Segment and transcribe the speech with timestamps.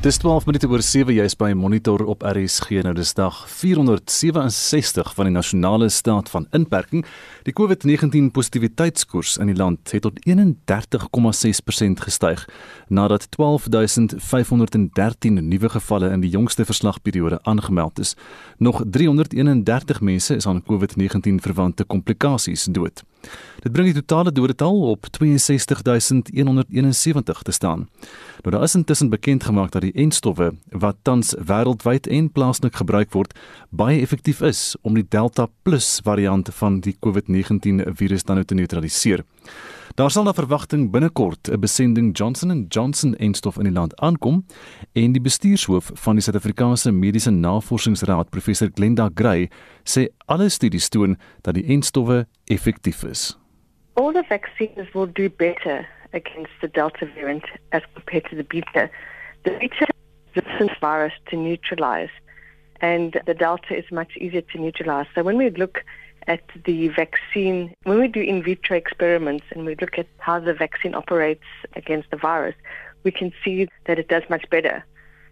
[0.00, 5.28] Dis 12 minute oor 7 jy's by Monitor op RSG nou dis dag 467 van
[5.28, 7.04] die nasionale staat van inperking.
[7.44, 12.46] Die COVID-19 positiwiteitskoers in die land het tot 31,6% gestyg
[12.88, 18.16] nadat 12513 nuwe gevalle in die jongste verslagperiode aangemeld is.
[18.56, 23.04] Nog 331 mense is aan COVID-19 verwante komplikasies dood.
[23.60, 27.88] Dit bring die totale dodetal op 62171 te staan.
[28.40, 33.12] Nou daar is intussen bekend gemaak dat die enstowwe wat tans wêreldwyd en plaaslik gebruik
[33.12, 33.34] word,
[33.68, 39.24] baie effektief is om die Delta Plus variant van die COVID-19 virus dan te neutraliseer.
[39.94, 44.46] Daar sal na verwagting binnekort 'n besending Johnson & Johnson enstof in die land aankom
[44.92, 49.50] en die bestuurshoof van die Suid-Afrikaanse Mediese Navorsingsraad, professor Glenda Gray,
[49.84, 53.38] sê alle studies toon dat die enstowwe effektief is.
[53.94, 58.88] All the vaccines will do better against the Delta variant as compared to the Beta.
[59.42, 59.86] The Beta
[60.34, 62.12] is a virus to neutralize
[62.80, 65.06] and the Delta is much easier to neutralize.
[65.14, 65.84] So when we look
[66.26, 70.54] at the vaccine, when we do in vitro experiments and we look at how the
[70.54, 72.54] vaccine operates against the virus,
[73.02, 74.84] we can see that it does much better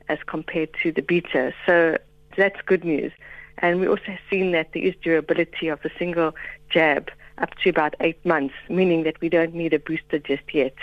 [0.08, 1.52] as compared to the beta.
[1.66, 1.98] So
[2.36, 3.12] that's good news.
[3.58, 6.34] And we also have seen that there is durability of the single
[6.70, 10.74] jab up to about eight months, meaning that we don't need a booster just yet.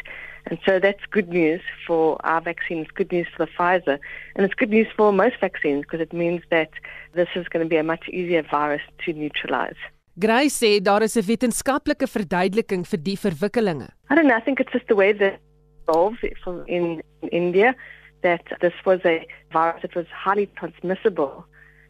[0.48, 2.80] And so that's good news for our vaccine.
[2.80, 4.00] It's good news for the Pfizer.
[4.36, 6.70] And it's good news for most vaccines because it means that
[7.14, 9.76] this is going to be a much easier virus to neutralize.
[10.18, 13.90] Gray sê daar is 'n wetenskaplike verduideliking vir die verwikkelinge.
[14.10, 15.40] I don't know, I think it's just the way that
[15.88, 16.24] evolved
[16.68, 17.76] in, in India
[18.22, 21.46] that this was a virus that was highly transmissible.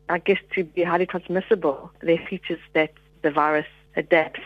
[0.10, 4.42] I guess to be highly transmissible, there are features that the virus adapts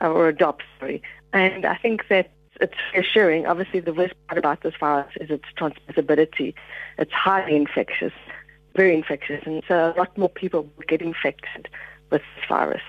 [0.00, 1.00] or adopts, sorry.
[1.32, 3.46] And I think that it's reassuring.
[3.46, 6.52] Obviously, the worst part about this virus is its transmissibility.
[6.98, 8.12] It's highly infectious,
[8.74, 11.68] very infectious, and so a lot more people get infected
[12.10, 12.82] with this virus.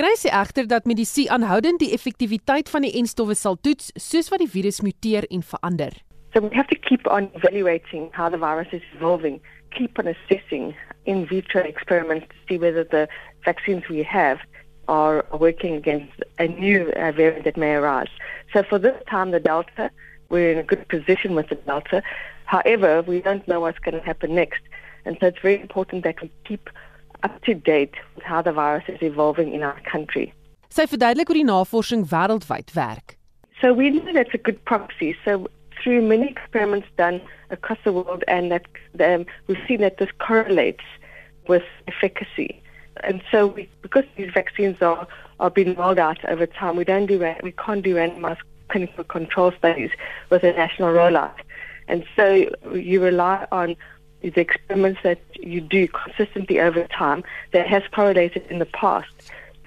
[0.00, 4.40] Kry sy egter dat medisy aanhoudend die effektiwiteit van die enstowwe sal toets soos wat
[4.40, 5.92] die virus muteer en verander.
[6.32, 9.36] So we have to keep on evaluating how the virus is evolving,
[9.76, 10.72] keep on assessing
[11.04, 13.08] in vitro experiments to see whether the
[13.44, 14.40] vaccines we have
[14.88, 18.08] are working against a new uh, variant that may arise.
[18.54, 19.90] So for this time, the Delta,
[20.30, 22.02] we're in a good position with the Delta.
[22.46, 24.62] However, we don't know what's going to happen next.
[25.04, 26.70] And so it's very important that we keep
[27.22, 30.32] up to date with how the virus is evolving in our country.
[30.70, 33.16] Sy verduidelik hoe die navorsing wêreldwyd werk.
[33.60, 35.16] So we know that's a good proxy.
[35.24, 35.48] So
[35.82, 37.20] through many experiments done
[37.50, 38.66] across the world and that
[39.00, 40.84] um, we've seen that this correlates
[41.48, 42.62] with efficacy.
[43.02, 45.06] And so we, because these vaccines are,
[45.40, 49.52] are being rolled out over time, we don't do we can't do randomized clinical control
[49.58, 49.90] studies
[50.30, 51.34] with a national rollout.
[51.88, 53.76] And so you rely on
[54.22, 59.08] the experiments that you do consistently over time that has correlated in the past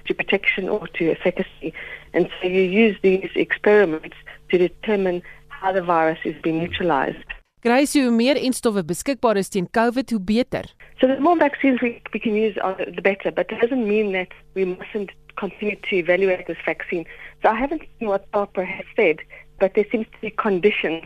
[0.06, 1.74] to protection or to efficacy.
[2.14, 4.16] And so you use these experiments
[4.50, 7.25] to determine how the virus is being neutralized.
[7.63, 10.66] Grace, hoe meer enstowwe beskikbaar is teen COVID, hoe beter.
[11.00, 13.31] So the more vaccines we, we can use, the better.
[13.31, 17.06] But it doesn't mean that we mustn't continue to evaluate this vaccine.
[17.42, 19.19] So I haven't seen what Barbara has said,
[19.59, 21.06] but there seems to be conditions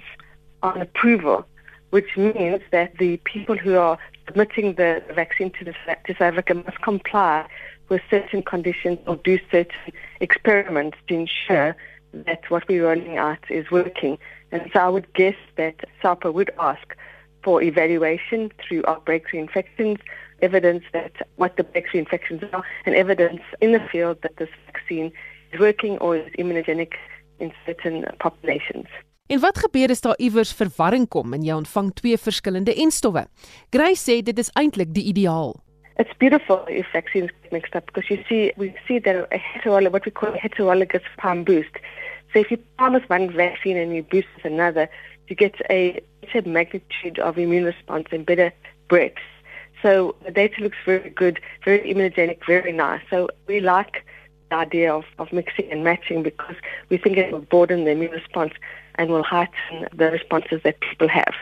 [0.64, 1.46] on approval
[1.90, 5.74] which means that the people who are submitting the vaccine to, the,
[6.06, 7.48] to South Africa must comply
[7.90, 11.76] with certain conditions or do certain experiments to ensure
[12.14, 14.18] that what we're rolling out is working.
[14.52, 16.96] And so I would guess that SAPA would ask
[17.44, 20.00] for evaluation through our breakthrough infections,
[20.42, 25.12] evidence that what the breakthrough infections are, and evidence in the field that this vaccine
[25.52, 26.94] is working or is immunogenic
[27.40, 28.88] in certain populations.
[29.28, 33.26] En wat gebeur as daar iewers verwarring kom en jy ontvang twee verskillende enstowwe?
[33.76, 35.58] Grace sê dit is eintlik die ideaal.
[36.00, 39.92] It's beautiful if vaccines get mixed up because you see we see that a heterologous
[39.92, 41.76] what we call a heterologous palm boost.
[42.32, 44.88] So if you promise one vaccine and you boost with another,
[45.28, 48.54] you get a better magnitude of immune response and better
[48.88, 49.20] breadth.
[49.82, 53.02] So the data looks very good, very immunogenic, very nice.
[53.10, 54.06] So we like
[54.50, 56.56] the idea of, of mixing and matching because
[56.90, 58.54] we think it will broaden the immune response
[58.98, 61.34] and will heighten the responses that people have.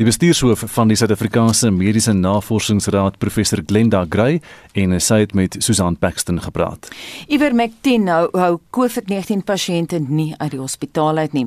[0.00, 4.38] Die bestuurshoof van die Suid-Afrikaanse Mediese Navorsingsraad, professor Glenda Gray,
[4.80, 6.86] en sy het met Susan Paxton gepraat.
[7.28, 11.42] Ivermectin nou hou COVID-19 pasiënte nie uit die hospitaal uit nie.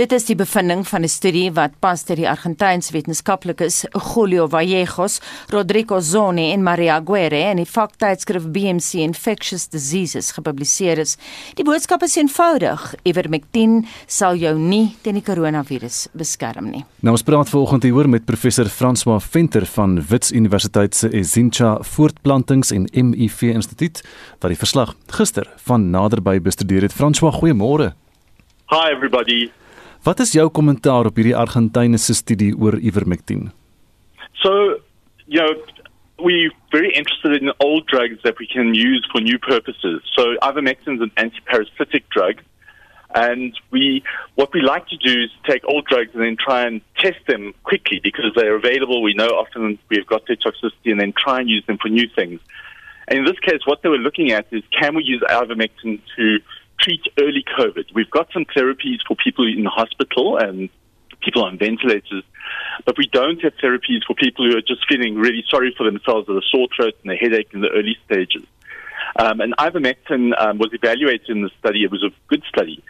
[0.00, 5.20] Dit is die bevinding van 'n studie wat pas deur die Argentynse wetenskaplikes Julio Vallejos,
[5.50, 11.18] Rodrigo Zoni en Maria Guerre in die vaktydskrif BMC Infectious Diseases gepubliseer is.
[11.54, 16.84] Die boodskap is eenvoudig: Ivermectin sal jou nie teen die koronavirus beskerm nie.
[17.00, 21.78] Nou ons praat vanoggend hier hieroor met professor François Venter van Wits Universiteit se Ezincha
[21.82, 24.02] Voortplantings en MIV Instituut
[24.38, 26.94] wat die verslag gister van naderby bestudeer het.
[26.94, 27.90] François, goeiemôre.
[28.70, 29.50] Hi everybody.
[30.06, 33.50] Wat is jou kommentaar op hierdie Argentynse studie oor ivermectin?
[34.44, 34.78] So,
[35.26, 35.58] you know,
[36.22, 40.06] we're very interested in old drugs that we can use for new purposes.
[40.14, 42.46] So ivermectin is an antiparasitic drug
[43.14, 44.02] And we,
[44.34, 47.54] what we like to do is take old drugs and then try and test them
[47.64, 49.02] quickly because they're available.
[49.02, 52.08] We know often we've got their toxicity and then try and use them for new
[52.14, 52.40] things.
[53.08, 56.38] And in this case, what they were looking at is can we use ivermectin to
[56.78, 57.94] treat early COVID?
[57.94, 60.68] We've got some therapies for people in hospital and
[61.22, 62.24] people on ventilators,
[62.84, 66.28] but we don't have therapies for people who are just feeling really sorry for themselves
[66.28, 68.44] with a sore throat and a headache in the early stages.
[69.18, 71.82] Um, and ivermectin um, was evaluated in the study.
[71.82, 72.82] It was a good study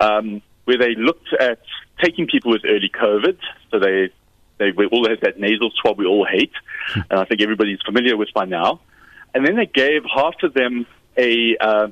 [0.00, 1.60] um, where they looked at
[2.02, 3.38] taking people with early COVID.
[3.70, 4.10] So they
[4.58, 6.52] they all had that nasal swab we all hate,
[6.88, 7.00] hmm.
[7.10, 8.80] and I think everybody's familiar with by now.
[9.34, 10.86] And then they gave half of them
[11.16, 11.88] a uh,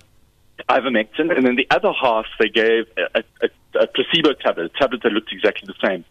[0.69, 2.85] ivermectin, and then the other half they gave
[3.15, 3.49] a, a,
[3.81, 6.05] a placebo tablet, a tablet that looked exactly the same.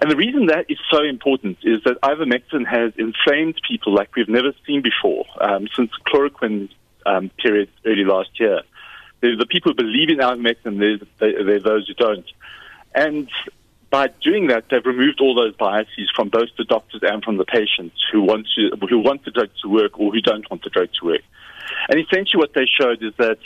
[0.00, 4.28] And the reason that is so important is that ivermectin has inflamed people like we've
[4.28, 6.68] never seen before um, since chloroquine
[7.06, 8.62] um, period early last year.
[9.20, 12.26] There's the people who believe in ivermectin, there's, there's those who don't.
[12.94, 13.28] And
[13.90, 17.44] by doing that, they've removed all those biases from both the doctors and from the
[17.44, 20.70] patients who want to, who want the drug to work or who don't want the
[20.70, 21.22] drug to work.
[21.88, 23.38] And essentially, what they showed is that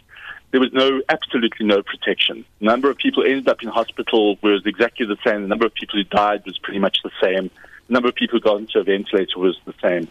[0.51, 2.45] there was no, absolutely no protection.
[2.61, 5.43] The number of people ended up in hospital was exactly the same.
[5.43, 7.51] The number of people who died was pretty much the same.
[7.89, 10.09] The number of people who got into a ventilator was the same.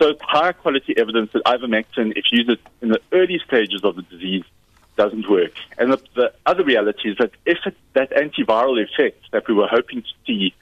[0.00, 4.02] So it's higher quality evidence that ivermectin, if used in the early stages of the
[4.02, 4.44] disease,
[4.96, 5.52] doesn't work.
[5.76, 9.68] And the, the other reality is that if it, that antiviral effect that we were
[9.68, 10.54] hoping to see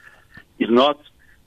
[0.59, 0.99] is not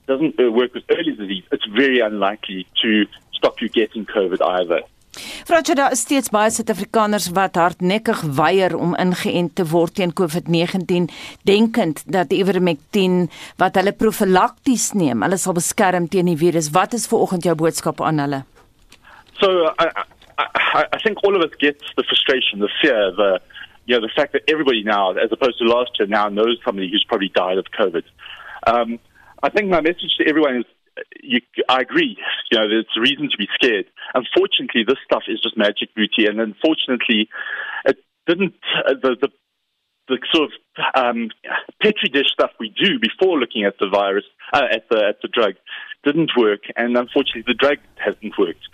[0.06, 4.80] doesn't uh, work with early disease, it's very unlikely to stop you getting COVID either.
[5.20, 11.10] Fransjo daar is steeds baie Suid-Afrikaners wat hardnekkig weier om ingeënt te word teen COVID-19
[11.48, 13.26] denkend dat ivermectin
[13.60, 16.70] wat hulle profylakties neem, hulle sal beskerm teen die virus.
[16.72, 18.40] Wat is vanoggend jou boodskap aan hulle?
[19.36, 19.90] So I,
[20.40, 23.40] I I think all of us get the frustration, the fear, the
[23.84, 26.88] you know the fact that everybody now as opposed to last year now knows somebody
[26.90, 28.04] who's probably died of COVID.
[28.66, 28.98] Um
[29.42, 30.68] I think my message to everyone is
[31.22, 32.16] you, I agree.
[32.50, 33.86] You know, there's reason to be scared.
[34.14, 37.28] Unfortunately, this stuff is just magic beauty, and unfortunately,
[37.84, 37.96] it
[38.26, 38.54] didn't.
[38.86, 39.28] Uh, the, the
[40.08, 41.30] the sort of um,
[41.80, 45.28] petri dish stuff we do before looking at the virus uh, at the at the
[45.28, 45.54] drug
[46.04, 48.66] didn't work, and unfortunately, the drug hasn't worked.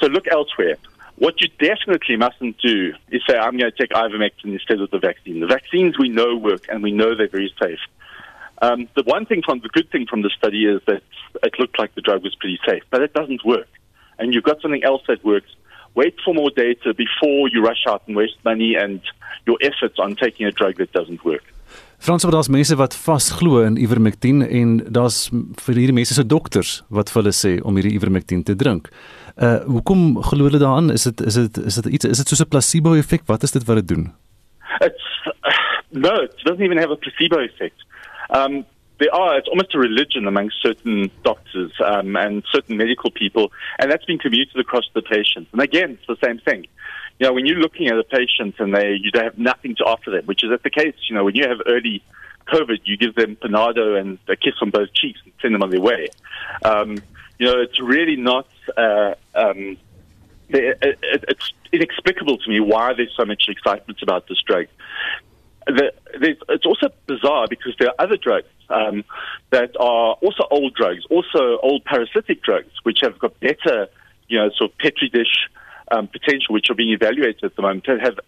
[0.00, 0.76] So look elsewhere.
[1.16, 4.98] What you definitely mustn't do is say, I'm going to take ivermectin instead of the
[4.98, 5.40] vaccine.
[5.40, 7.78] The vaccines we know work, and we know they're very safe.
[8.62, 11.02] Um, the one thing from the good thing from the study is that
[11.42, 13.68] it looked like the drug was pretty safe, but it doesn't work.
[14.18, 15.50] And you've got something else that works.
[15.94, 19.00] Wait for more data before you rush out and waste money and
[19.46, 21.42] your efforts on taking a drug that doesn't work.
[21.98, 25.28] Frans, maar daar's mense wat vasglo in ivermectin en daar's
[25.64, 28.88] vir hierdie mense se dokters wat vir hulle sê om hierdie ivermectin te drink.
[29.36, 30.88] Uh hoekom glo hulle daaraan?
[30.94, 33.26] Is dit is dit is dit iets is dit soos 'n placebo effek?
[33.26, 34.08] Wat is dit wat dit doen?
[34.80, 35.52] It's uh,
[36.06, 37.84] no, it doesn't even have a placebo effect.
[38.30, 38.64] Um,
[39.00, 43.90] there are, it's almost a religion among certain doctors um, and certain medical people, and
[43.90, 45.48] that's been commuted across the patients.
[45.52, 46.66] And again, it's the same thing.
[47.18, 50.10] You know, when you're looking at a patient and they you have nothing to offer
[50.10, 52.02] them, which is at the case, you know, when you have early
[52.46, 55.70] COVID, you give them Panado and a kiss on both cheeks and send them on
[55.70, 56.08] their way.
[56.62, 56.98] Um,
[57.38, 58.48] you know, it's really not.
[58.76, 59.78] Uh, um,
[60.50, 64.66] it, it, it's inexplicable to me why there's so much excitement about this drug
[65.72, 69.04] the, it's also bizarre because there are other drugs um,
[69.50, 73.88] that are also old drugs, also old parasitic drugs, which have got better,
[74.28, 75.48] you know, sort of petri dish
[75.90, 77.86] um, potential, which are being evaluated at the moment.
[77.86, 78.18] Have,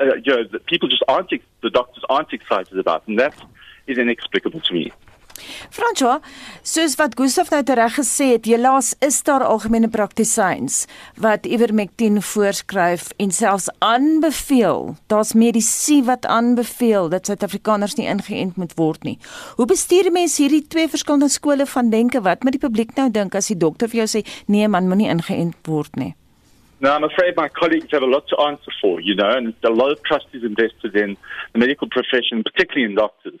[0.00, 1.30] uh, you know, people just aren't,
[1.62, 3.34] the doctors aren't excited about, and that
[3.86, 4.92] is inexplicable to me.
[5.70, 6.20] François,
[6.62, 13.10] soos wat Gustaf nou reg gesê het, helaas is daar algemene praktisyns wat Ivermectin voorskryf
[13.18, 14.94] en selfs aanbeveel.
[15.06, 19.18] Daar's medisy wat aanbeveel dat Suid-Afrikaners nie ingeënt moet word nie.
[19.56, 22.22] Hoe bestuur mense hierdie twee verskillende skole van denke?
[22.22, 25.10] Wat moet die publiek nou dink as die dokter vir jou sê nee man, moenie
[25.12, 26.14] ingeënt word nie?
[26.80, 29.70] No, I'm afraid my colleagues have a lot to answer for, you know, and a
[29.70, 31.16] lot of trust is invested in
[31.52, 33.40] the medical profession, particularly in doctors.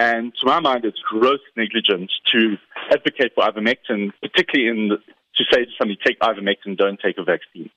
[0.00, 2.56] And to my mind, it's gross negligence to
[2.90, 7.22] advocate for ivermectin, particularly in the, to say to somebody, take ivermectin, don't take a
[7.22, 7.68] vaccine.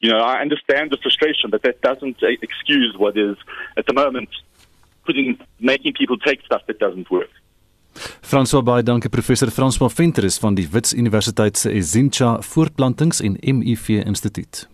[0.00, 3.36] You know, I understand the frustration, but that doesn't excuse what is,
[3.76, 4.30] at the moment,
[5.06, 7.30] putting, making people take stuff that doesn't work.
[8.20, 13.88] François baie dankie professor François Venteris van die Wits Universiteit se Ezincha Voortplantings en MIV
[14.04, 14.66] Instituut.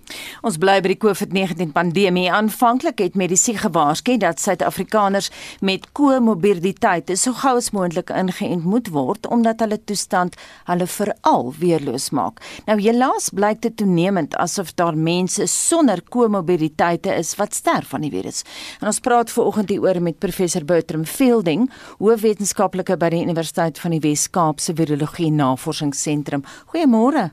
[0.46, 2.28] Ons bly by die COVID-19 pandemie.
[2.32, 5.30] Aanvanklik het mediese gewaarsku dat Suid-Afrikaners
[5.64, 12.10] met komorbiditeite so gou as moontlik ingeënt moet word omdat hulle toestand hulle veral weerloos
[12.16, 12.42] maak.
[12.68, 18.12] Nou helaas blyk dit toenemend asof daar mense sonder komorbiditeite is wat sterf van die
[18.14, 18.44] virus.
[18.80, 24.00] En ons praat veraloggend hieroor met professor Bertram Fielding, hoofwetenskaplike by die Universiteit van die
[24.00, 26.44] Wes-Kaap se Virologie Navorsingsentrum.
[26.72, 27.30] Goeiemôre.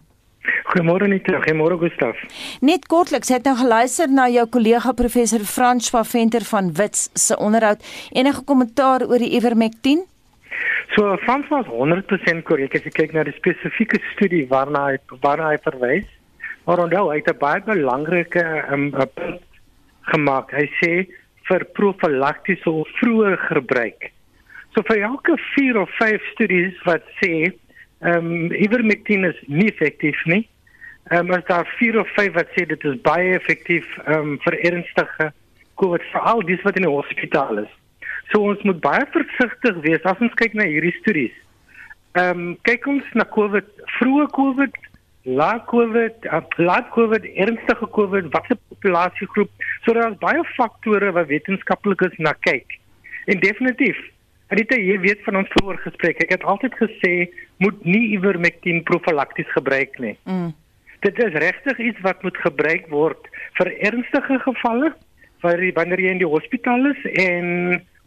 [0.72, 2.20] Goeiemôre net, goeiemôre Gustaf.
[2.62, 7.38] Net kortliks, het nou geluister na jou kollega professor Frans van Venter van Wits se
[7.38, 7.86] onderhoud.
[8.12, 10.06] Enige kommentaar oor die Ivermectin?
[10.96, 15.52] So Frans was 100% korrek as jy kyk na die spesifieke studie waarna hy waarna
[15.54, 16.10] hy verwys.
[16.66, 19.42] Maar onthou, hy het 'n baie belangrike um, punt
[20.12, 20.52] gemaak.
[20.52, 20.92] Hy sê
[21.50, 24.12] vir profylaktiese of vroeë gebruik.
[24.76, 27.48] So vir elke 4 of 5 studies wat sê
[28.04, 30.42] ehm um, ivermectin is nie effektief nie.
[31.16, 34.34] Ehm um, as daar 4 of 5 wat sê dit is baie effektief ehm um,
[34.44, 35.30] vir ernstige
[35.80, 37.72] COVID veral dis wat in die hospitaal is.
[38.34, 41.38] So ons moet baie versigtig wees as ons kyk na hierdie studies.
[42.20, 44.82] Ehm um, kyk ons na COVID, vroeë COVID,
[45.40, 49.56] laat COVID, uh, laat COVID, ernstige COVID, watter populasiegroep.
[49.86, 52.76] So daar is baie faktore wat wetenskaplikes na kyk.
[53.32, 54.04] En definitief
[54.56, 57.10] Anita, jy weet van ons vorige gesprek, ek het altyd gesê
[57.60, 60.14] moet nie ivermectin profylakties gebruik nie.
[60.24, 60.54] Mm.
[61.04, 63.28] Dit is regtig iets wat moet gebruik word
[63.60, 64.94] vir ernstige gevalle
[65.44, 67.50] wanneer jy in die hospitaal is en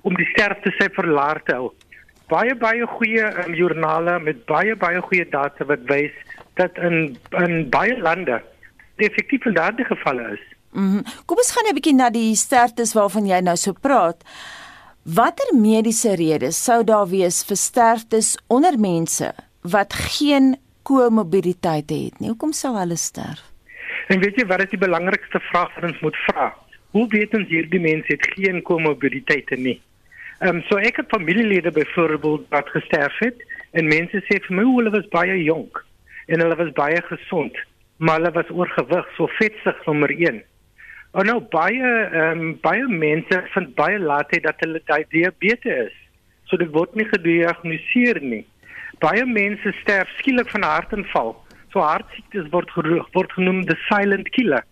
[0.08, 1.68] om die sterfte sy verlaag te hou.
[2.32, 6.16] Baie baie goeie um, joernale met baie baie goeie data wat wys
[6.56, 7.12] dat in
[7.44, 8.40] in baie lande
[8.96, 10.48] effektief in daardie gevalle is.
[10.72, 11.04] Mm.
[11.28, 14.24] Kom ons gaan 'n bietjie na die sterftes waarvan jy nou so praat.
[15.16, 19.30] Watter mediese redes sou daar wees vir sterftes onder mense
[19.74, 20.50] wat geen
[20.84, 22.28] komorbiditeite het nie?
[22.28, 23.40] Hoekom sou hulle sterf?
[24.12, 26.50] En weet jy wat is die belangrikste vraag wat ons moet vra?
[26.92, 29.78] Hoe weet ons hierdie mense het geen komorbiditeite nie?
[30.42, 33.40] Ehm um, so ek het familielede byvoorbeeld wat gesterf het
[33.80, 35.80] en mense sê vir my hulle was baie jonk
[36.26, 37.56] en hulle was baie gesond,
[37.96, 40.44] maar hulle was oorgewig, so vetsig nommer 1.
[41.16, 45.94] Oh nou baie ehm um, baie mense vind baie laat dat hulle diabetes is.
[46.44, 48.44] So dit word nie gediagnoseer nie.
[49.00, 51.32] Baie mense sterf skielik van 'n hartaanval.
[51.72, 52.70] So hartsiektes word
[53.16, 54.64] word genoem the silent killer.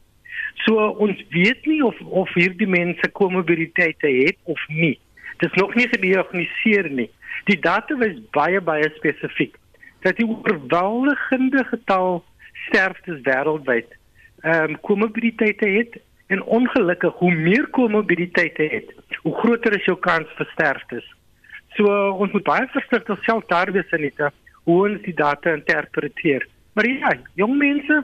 [0.65, 4.99] So ons weet nie of of hierdie mense komorbiditeite het of nie.
[5.39, 7.11] Dit is nog nie gediagnoseer nie.
[7.45, 9.57] Die data is baie baie spesifiek.
[10.01, 12.25] Dat die oorweldigende getal
[12.69, 13.89] sterftes wêreldwyd
[14.47, 18.91] ehm um, komorbiditeite het En ongelukkig, hoe meer komorbiditeite het,
[19.23, 21.07] hoe groter is jou kans vir sterftes.
[21.77, 24.23] So ons moet baie versigtig self daar wees en net
[24.67, 26.47] hoe ons die data interpreteer.
[26.75, 28.03] Maar ja, jong mense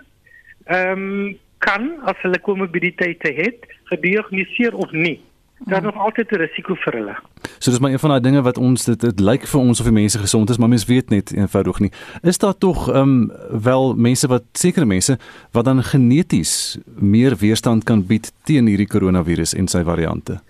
[0.65, 5.21] ehm um, kan as hulle komorbiditeite het, gediagnoseer of nie
[5.65, 7.17] daar is nog altyd 'n risiko vir hulle.
[7.59, 9.89] So dis maar een van daai dinge wat ons dit dit lyk vir ons of
[9.89, 11.91] die mense gesond is, maar mense weet net eenvoudig nie.
[12.23, 15.19] Is daar tog ehm um, wel mense wat sekere mense
[15.53, 20.41] wat dan geneties meer weerstand kan bied teen hierdie koronavirus en sy variante?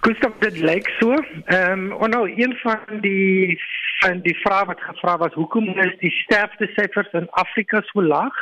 [0.00, 1.16] Gustav, dit lyk so.
[1.44, 3.58] Ehm um, nou een van die
[4.00, 8.36] van die vrae wat gevra was, hoekom is die sterftesyfers in Afrika so laag?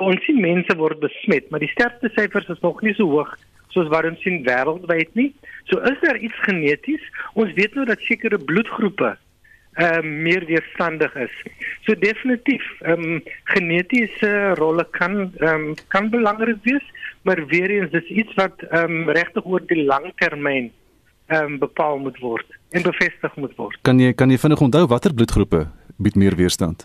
[0.00, 3.32] Ons sien mense word besmet, maar die sterftesyfers is nog nie so hoog
[3.74, 5.32] soos wat ons sien wêreldwyd nie.
[5.70, 7.04] So is daar iets geneties.
[7.34, 9.16] Ons weet nou dat sekere bloedgroepe
[9.72, 11.32] ehm uh, meer weerstandig is.
[11.86, 13.22] So definitief ehm um,
[13.54, 16.84] genetiese rolle kan ehm um, kan belangrik wees,
[17.22, 20.70] maar weer eens dis iets wat ehm um, regtig oor die langtermyn
[21.26, 23.78] ehm um, bepaal moet word en bevestig moet word.
[23.82, 26.84] Kan jy kan jy vinnig onthou watter bloedgroepe bied meer weerstand?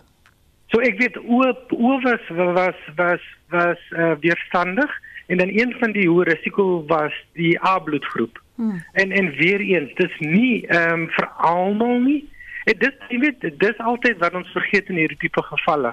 [0.72, 1.44] So ek weet o
[1.76, 4.90] o was was was was uh, weerstandig.
[5.28, 8.40] En dan een van die hoë risiko was die A bloedgroep.
[8.56, 8.82] Hmm.
[8.92, 12.22] En en weer eens, dis nie ehm um, vir almal nie.
[12.64, 15.92] En dit jy weet, dis altyd wat ons vergeet in hierdie tipe gevalle.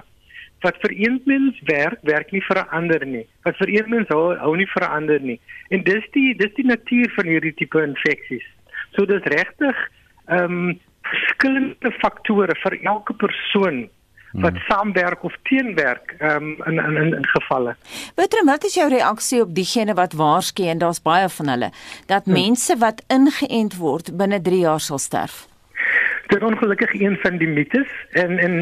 [0.64, 3.26] Wat vir een mens werk, werk nie vir 'n ander nie.
[3.44, 5.40] Wat vir een mens hou, hou nie vir 'n ander nie.
[5.68, 8.46] En dis die dis die natuur van hierdie tipe infeksies.
[8.96, 9.76] So dis regtig
[10.26, 13.88] ehm um, verskillende faktore vir elke persoon
[14.40, 14.64] wat hmm.
[14.68, 17.76] saamwerk of teenwerk um, in in in, in gevalle.
[18.14, 21.70] Bertram, wat is jou reaksie op diegene wat waarsku en daar's baie van hulle
[22.06, 22.32] dat hmm.
[22.32, 25.46] mense wat ingeënt word binne 3 jaar sal sterf?
[26.26, 28.54] Dit is ongelukkig een van die mites en en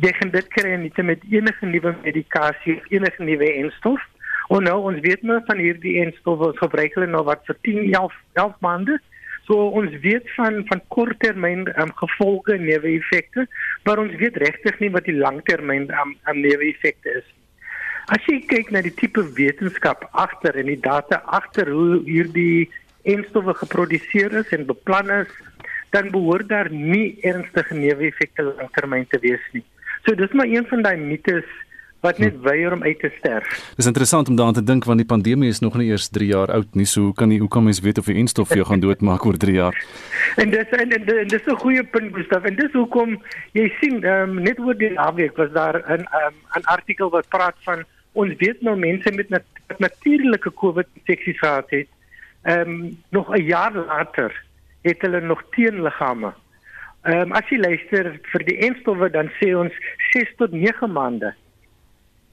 [0.00, 4.00] jy gaan dit kry net met enige nuwe medikasie of enige nuwe enstof.
[4.48, 7.92] En nou ons weet nou van hierdie enstof wat gebruik hulle nou wat vir 10
[7.92, 9.00] 11 11 maande.
[9.46, 13.46] So ons weet van van korttermyn um, gevolge en neeweffekte,
[13.84, 17.26] maar ons weet regtig nie wat die langtermyn um, um, neeweffekte is.
[18.14, 22.68] As jy kyk na die tipe wetenskap agter en die data agter hoe hierdie
[23.08, 25.30] enstowwe geproduseer is en beplan is,
[25.92, 29.64] dan behoort daar nie ernstige neeweffekte langtermyn te wees nie.
[30.06, 31.48] So dis maar een van daai mites
[32.02, 33.50] wat net weier om uit te sterf.
[33.78, 36.50] Dis interessant om daaraan te dink want die pandemie is nog nie eers 3 jaar
[36.50, 36.86] oud nie.
[36.86, 39.38] So hoe kan jy hoe kan mens weet of die enstof jou gaan doodmaak oor
[39.38, 39.78] 3 jaar?
[40.42, 42.42] en dis en, en, en dis 'n goeie punt Gustaf.
[42.42, 43.14] En dis hoekom
[43.52, 47.56] jy sien um, net oor die naweek was daar 'n um, 'n artikel wat praat
[47.62, 49.46] van ons weet nou mense met nat
[49.78, 51.88] natuurlike COVID infeksies gehad het.
[52.42, 54.44] Ehm um, nog 'n jaar later
[54.82, 56.34] het hulle nog teenliggame.
[57.02, 59.72] Ehm um, as jy luister vir die enstowwe dan sê ons
[60.10, 61.34] 6 tot 9 maande.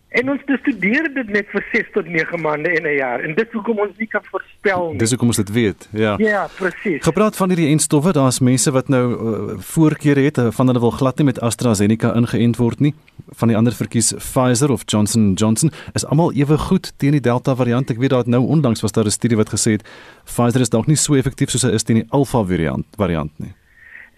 [0.09, 3.51] En ons bestudeer dit net vir 6 tot 9 maande in 'n jaar en dit
[3.51, 4.97] hoekom ons nie kan voorspel nie.
[4.97, 5.89] Dis hoekom ons dit weet.
[5.91, 6.15] Ja.
[6.17, 7.03] Ja, presies.
[7.03, 11.17] Gepraat van hierdie enstowwe, daar's mense wat nou uh, voorkeure het van hulle wil glad
[11.17, 12.93] nie met AstraZeneca ingeënt word nie.
[13.37, 17.55] Van die ander verkies Pfizer of Johnson Johnson is almal ewe goed teen die Delta
[17.55, 17.89] variant.
[17.89, 19.85] Ek weet daar het nou onlangs was daar 'n studie wat gesê het
[20.25, 23.53] Pfizer is dalk nie so effektief soos hy is teen die Alpha variant variant nie.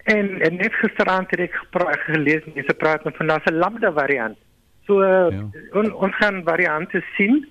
[0.04, 1.54] En, en net gisteraand het ek
[2.06, 4.38] gelees mense praat van 'n Lambda variant.
[4.86, 5.30] So ja.
[5.78, 7.42] on, ons gaan variante sien.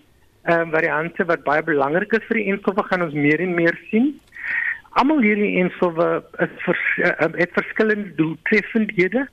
[0.44, 3.78] Ehm uh, variante wat baie belangrik is vir die enstowwe gaan ons meer en meer
[3.92, 4.12] sien.
[5.00, 6.08] Almal hierdie enstowwe
[6.44, 9.28] is vers, uh, het verskillende doeltreffendhede.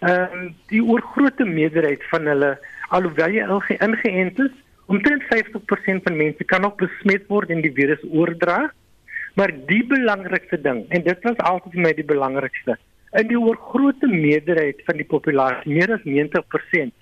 [0.00, 2.52] Ehm uh, die oorgrootste meerderheid van hulle
[2.92, 4.54] alhoewel jy al ingeënt is,
[4.92, 8.70] omtrent 50% van mense kan nog besmet word en die virus oordra.
[9.34, 12.76] Maar die belangrikste ding en dit was altyd vir my die belangrikste.
[13.18, 17.01] In die oorgrootste meerderheid van die populasie, meer as 90%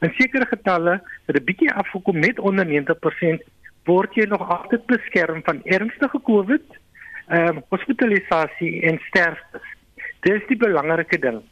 [0.00, 3.42] In sekere getalle wat 'n bietjie afgekom net onder 90%
[3.84, 6.66] word jy nog altyd beskerm van ernstige COVID,
[7.28, 9.66] ehm um, hospitalisasie en sterftes.
[10.20, 11.42] Dis die belangrike ding.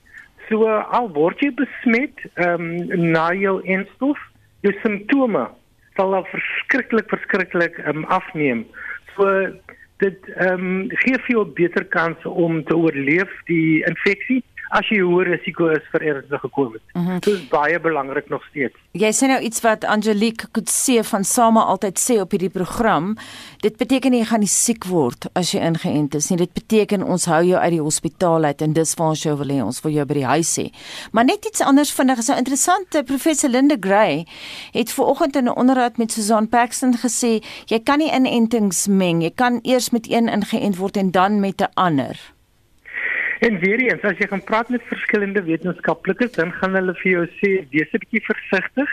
[0.49, 4.19] So al word jy besmet ehm um, na jou enstof,
[4.61, 5.49] jou simptome
[5.97, 8.67] sal al verskriklik verskriklik ehm um, afneem.
[9.17, 9.29] So
[9.99, 15.01] dit ehm um, gee vir jou beter kans om te oorleef die infeksie as jy
[15.01, 16.83] hoër risiko is vir ernstige COVID.
[16.95, 17.21] Mm -hmm.
[17.21, 18.75] Dit is baie belangrik nog steeds.
[18.93, 23.17] Jy sê nou iets wat Angelique Kutse van Sama altyd sê op hierdie program.
[23.61, 26.39] Dit beteken jy gaan nie siek word as jy ingeënt is nie.
[26.39, 29.49] Dit beteken ons hou jou uit die hospitaal uit en dis waar ons jou wil
[29.49, 29.65] hê.
[29.65, 30.71] Ons wil jou by die huis hê.
[31.13, 32.23] Maar net iets anders vinnig.
[32.23, 33.05] So interessant.
[33.07, 34.27] Professor Linda Gray
[34.73, 39.23] het vanoggend in 'n onderhoud met Susan Paxton gesê jy kan nie inentings meng.
[39.23, 42.38] Jy kan eers met een ingeënt word en dan met 'n ander.
[43.39, 47.27] En weer eens, as jy gaan praat met verskillende wetenskaplikes, dan gaan hulle vir jou
[47.39, 48.91] sê wees 'n bietjie versigtig.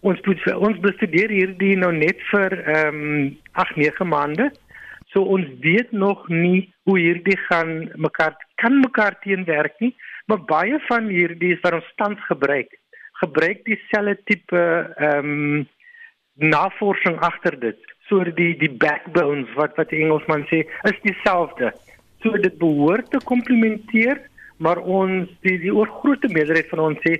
[0.00, 4.50] Ons moet ons bestudeer hierdie nou net vir ehm um, 8 9 maande.
[5.12, 9.94] So ons weet nog nie hoe hierdie gaan mekaar kan mekaar teenwerk nie,
[10.26, 12.74] maar baie van hierdie is wat ons tans gebruik.
[13.22, 14.60] Gebruik dieselfde tipe
[14.96, 15.68] ehm um,
[16.34, 17.78] navorsing agter dit.
[18.08, 21.70] So die die backbones wat wat die Engelsman sê, is dieselfde.
[22.24, 24.22] So dit behoort te komplementeer,
[24.64, 27.18] maar ons die die oorgrootste meerderheid van ons sê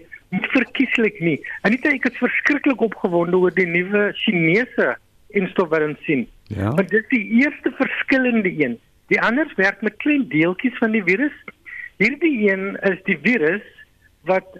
[0.54, 1.36] verkieslik nie.
[1.68, 4.94] Anita ek is verskriklik opgewonde oor die nuwe Chinese
[5.38, 6.24] instof wat ons sien.
[6.50, 6.72] Ja.
[6.74, 8.78] Want dit is die eerste verskillende een.
[9.12, 11.34] Die ander werk met klein deeltjies van die virus.
[12.02, 13.66] Hierdie een is die virus
[14.26, 14.56] wat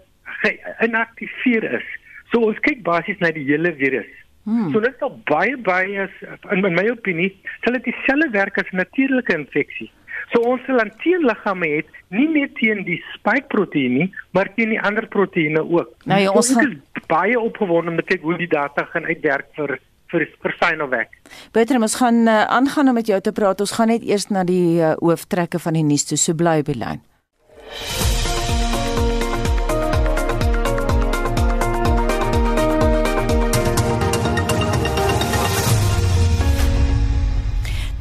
[0.85, 1.89] inaktiveer is.
[2.33, 4.11] So ons kyk basies na die hele virus.
[4.45, 4.69] Hmm.
[4.73, 6.05] So dit is baie baie
[6.53, 7.31] in my opinie,
[7.65, 9.91] sal dit dieselfde werk as 'n natuurlike infeksie.
[10.35, 14.75] So ons sal dan teenliggame het nie net teen die spike proteïen nie, maar teen
[14.75, 15.93] die ander proteïene ook.
[16.11, 19.79] Nou ja, ons gaan baie opgewonde om te kyk hoe die data gaan uitwerk vir
[20.13, 21.15] vir vir Sinovac.
[21.55, 23.63] Beter ons gaan uh, aangaan om met jou te praat.
[23.63, 26.19] Ons gaan net eers na die uh, hooftrekke van die nuus toe.
[26.21, 28.14] So bly by lyn.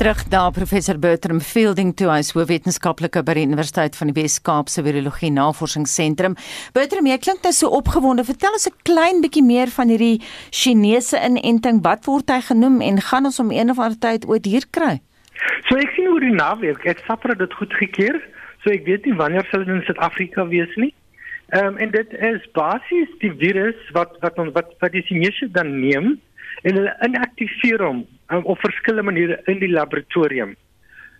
[0.03, 4.81] Terug na professor Bertram Fielding toe as hoofwetenskaplike by die Universiteit van die Wes-Kaap se
[4.83, 6.33] Virologie Navorsingsentrum.
[6.75, 8.25] Bertram, jy klink nou so opgewonde.
[8.27, 10.19] Vertel ons 'n klein bietjie meer van hierdie
[10.51, 11.79] Chinese inenting.
[11.87, 14.99] Wat word hy genoem en gaan ons om een of ander tyd ooit hier kry?
[15.69, 18.19] So ek sien hoe die naweek, ek sapper dit goed gekeer.
[18.63, 20.93] So ek weet nie wanneer sal dit in Suid-Afrika wees nie.
[21.55, 25.47] Ehm um, en dit is basies die virus wat wat ons wat wat die Chinese
[25.47, 26.19] dan neem
[26.63, 30.55] en hulle inaktiveer hom um, op verskillende maniere in die laboratorium.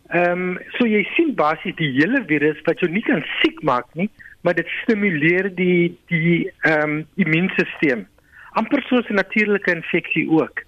[0.10, 3.88] Ehm um, so jy sien basies die hele virus wat jou nie kan siek maak
[3.94, 4.10] nie,
[4.42, 8.06] maar dit stimuleer die die ehm um, immuunstelsel.
[8.54, 10.62] amper soos 'n natuurlike infeksie ook.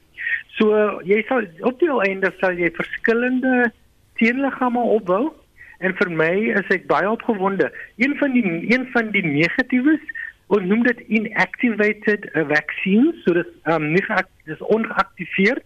[0.58, 3.71] So jy sal op die einde sal jy verskillende
[4.17, 5.34] teenliggame opbou
[5.79, 7.71] en vir my is ek baie opgewonde.
[7.97, 10.05] Een van die een van die negatiefs
[10.47, 14.03] ons noem dit inactivated vaccines, so dit um, nie
[14.45, 15.65] dis ongeaktiveerd.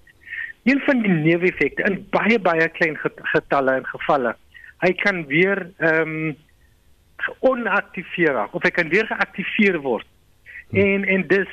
[0.63, 2.97] Een van die neeweffekte in baie baie klein
[3.33, 4.35] getalle en gevalle.
[4.83, 6.37] Hy kan weer ehm um,
[7.43, 10.07] onaktiveer of hy kan weer geaktiveer word.
[10.69, 10.79] Hmm.
[10.79, 11.51] En en dis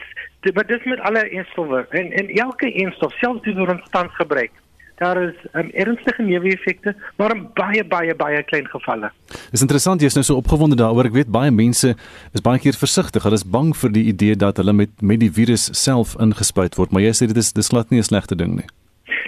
[0.54, 4.54] wat dis met alle enstowwe en en elke enstof selfs die wat ons tans gebruik
[4.96, 9.10] daar is um, ernstige neeweffekte, maar in baie baie baie klein gevalle.
[9.52, 11.10] Dis interessant jy's nou so opgewonde daaroor.
[11.10, 11.92] Ek weet baie mense
[12.32, 13.26] is baie keer versigtig.
[13.26, 16.96] Hulle is bang vir die idee dat hulle met met die virus self ingespuit word,
[16.96, 18.68] maar jy sê dit is dis glad nie 'n slegte ding nie.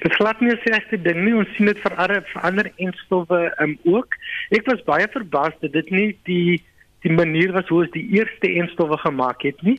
[0.08, 1.34] Dit glad nie 'n slegte ding nie.
[1.36, 4.14] Ons sien dit vir ander vir ander enstowwe um, ook.
[4.56, 6.62] Ek was baie verbaas dat dit nie die
[7.04, 9.76] die manier was hoe ons die eerste enstowwe gemaak het nie.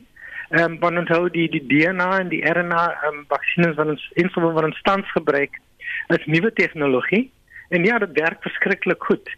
[0.50, 4.06] Ehm um, want onthou die die DNA en die RNA ehm um, vaksines wat ons
[4.22, 5.58] enstowwe wat ons tans gebruik
[6.14, 7.32] is nuwe tegnologie
[7.68, 9.36] en ja, dit werk verskriklik goed.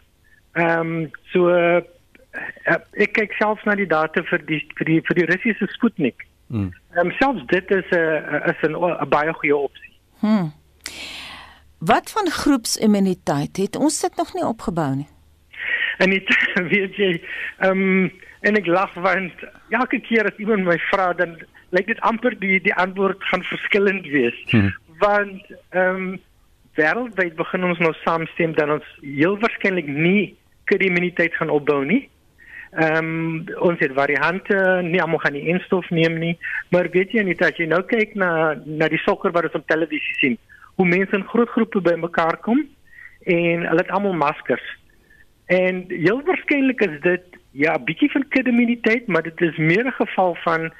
[0.52, 1.80] Ehm um, so uh,
[2.92, 6.26] ek kyk selfs na die data vir die vir die vir die Russiese Sputnik.
[6.52, 6.72] Ehm mm.
[7.00, 9.96] um, selfs dit is 'n is 'n 'n baie goeie opsie.
[10.20, 10.52] Hmm.
[11.78, 15.08] Wat van groepsimmuniteit het ons dit nog nie opgebou nie?
[15.98, 16.28] En dit
[16.74, 17.14] weet jy
[17.58, 21.36] ehm um, en ek lag want elke keer as iemand my vra dan
[21.70, 24.38] lyk dit amper die die antwoord gaan verskillend wees.
[24.50, 24.72] Hmm.
[24.98, 26.20] Want ehm um,
[26.78, 30.34] wêreldwyd begin ons nou saamstem dat ons heel waarskynlik nie
[30.70, 32.08] kudde immuniteit gaan opbou nie.
[32.72, 36.36] Ehm um, ons het variante, nie almal gaan die enstof neem nie,
[36.72, 39.66] maar weet jy net as jy nou kyk na na die sokker wat ons op
[39.68, 40.38] televisie sien,
[40.74, 42.62] hoe mense in groot groepe bymekaar kom
[43.24, 44.64] en hulle het almal maskers.
[45.46, 49.92] En heel waarskynlik is dit ja, bietjie van kudde immuniteit, maar dit is meer 'n
[49.92, 50.72] geval van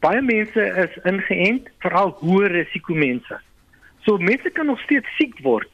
[0.00, 3.40] baie mense is ingeënt, veral hoë risiko mense.
[4.04, 5.70] So mense kan nog steeds siek word,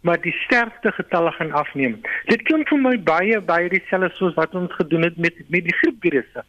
[0.00, 2.00] maar die sterfte getalle gaan afneem.
[2.24, 5.76] Dit klink vir my baie baie dieselfde soos wat ons gedoen het met met die
[5.80, 6.44] griepvirusse.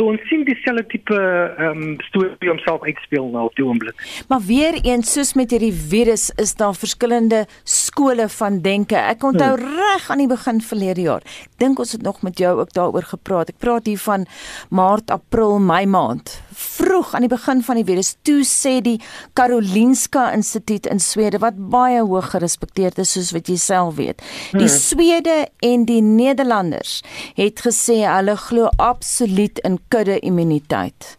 [0.00, 3.98] So ons sien dieselfde tipe ehm um, storie homself uitspeel nou op die oomblik.
[4.32, 8.96] Maar weer eens soos met hierdie virus is daar verskillende skole van denke.
[8.96, 9.74] Ek onthou hmm.
[9.90, 11.24] Reg aan die begin verlede jaar.
[11.24, 13.50] Ek dink ons het nog met jou ook daaroor gepraat.
[13.52, 14.26] Ek praat hier van
[14.70, 16.32] Maart, April, Mei maand.
[16.60, 18.98] Vroeg aan die begin van die virus toe sê die
[19.38, 24.22] Karolinska Instituut in Swede wat baie hoog gerespekteerd is soos wat jy self weet.
[24.52, 24.76] Die hmm.
[24.76, 27.00] Swede en die Nederlanders
[27.38, 31.16] het gesê hulle glo absoluut in kudde immuniteit.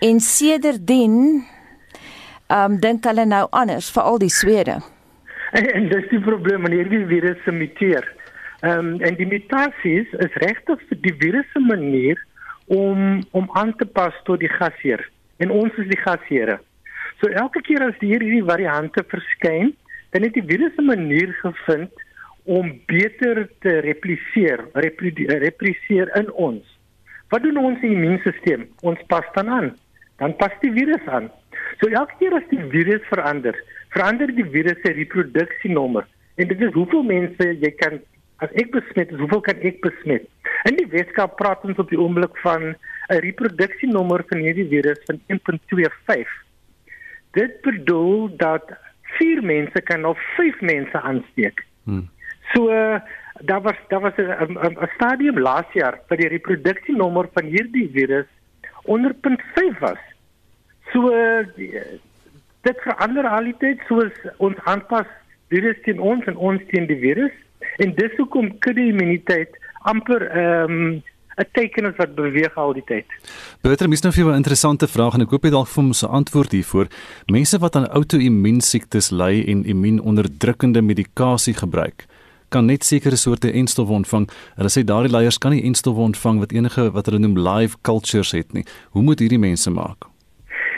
[0.00, 1.46] En sedertdien
[2.48, 4.78] ehm um, dink hulle nou anders vir al die swede.
[5.50, 8.06] En, en dis die probleem wanneer die virus muteer.
[8.60, 12.18] Ehm um, en die mutasies is regtig vir die virus se manier
[12.66, 15.04] om om aan te pas tot die gasheer.
[15.38, 16.58] En ons is die gasheere.
[17.20, 19.72] So elke keer as hierdie variante verskyn,
[20.10, 21.92] dan het die virus 'n manier gevind
[22.44, 26.64] om beter te repliseer, repliseer in ons.
[27.28, 28.64] Wat doen ons immuunstelsel?
[28.82, 29.76] Ons pas dan aan.
[30.16, 31.30] Dan pas die virus aan.
[31.80, 33.54] So elke keer as die virus verander,
[33.98, 36.06] verander die virus se reproduksienommer.
[36.38, 37.98] En dit is hoeveel mense jy kan
[38.38, 40.28] as ek besmet is, hoeveel kan ek besmet?
[40.70, 42.74] In die Weskaap praat ons op die oomblik van
[43.10, 46.30] 'n reproduksienommer van hierdie virus van 1.25.
[47.34, 48.70] Dit bedoel dat
[49.18, 51.64] 4 mense kan of 5 mense aansteek.
[51.84, 52.08] Hmm.
[52.54, 52.70] So
[53.40, 58.26] daar was daar was 'n stadium laas jaar vir die reproduksienommer van hierdie virus
[58.84, 60.02] onder 0.5 was.
[60.92, 61.10] So
[62.68, 65.08] dit verander realiteit soos ons aanpas
[65.52, 67.34] virus teen ons en ons teen die virus
[67.82, 69.54] en dis hoekom kudde immuniteit
[69.92, 70.98] amper ehm um,
[71.38, 73.06] 'n teken is wat beweeg al die tyd.
[73.62, 76.10] Bertram, mis nou vir 'n interessante vraag en ek hoop jy dalk vir ons 'n
[76.10, 76.86] antwoord hiervoor.
[77.26, 82.06] Mense wat aan outoimmuunsiektes ly en immuunonderdrukkende medikasie gebruik,
[82.48, 84.28] kan net sekere soorte enstowwe ontvang.
[84.56, 88.32] Hulle sê daardie leiers kan nie enstowwe ontvang wat enige wat hulle noem live cultures
[88.32, 88.64] het nie.
[88.90, 90.07] Hoe moet hierdie mense maak?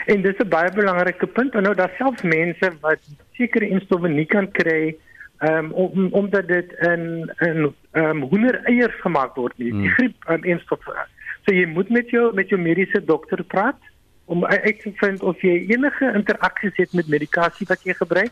[0.05, 1.53] En dis 'n baie belangrike punt.
[1.53, 2.99] Nou daar selfs mense wat
[3.31, 4.95] sekere enstowwe nie kan kry
[5.39, 9.71] um, om omdat dit in in um, hoendereiers gemaak word nie.
[9.71, 9.95] Die hmm.
[9.97, 11.07] griep um, enstowwe.
[11.45, 13.79] So jy moet met jou met jou mediese dokter praat
[14.25, 18.31] om uit te vind of jy enige interaksies het met medikasie wat jy gebruik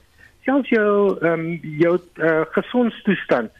[0.50, 3.52] selfs jou ehm um, jou uh, gesondstoestand.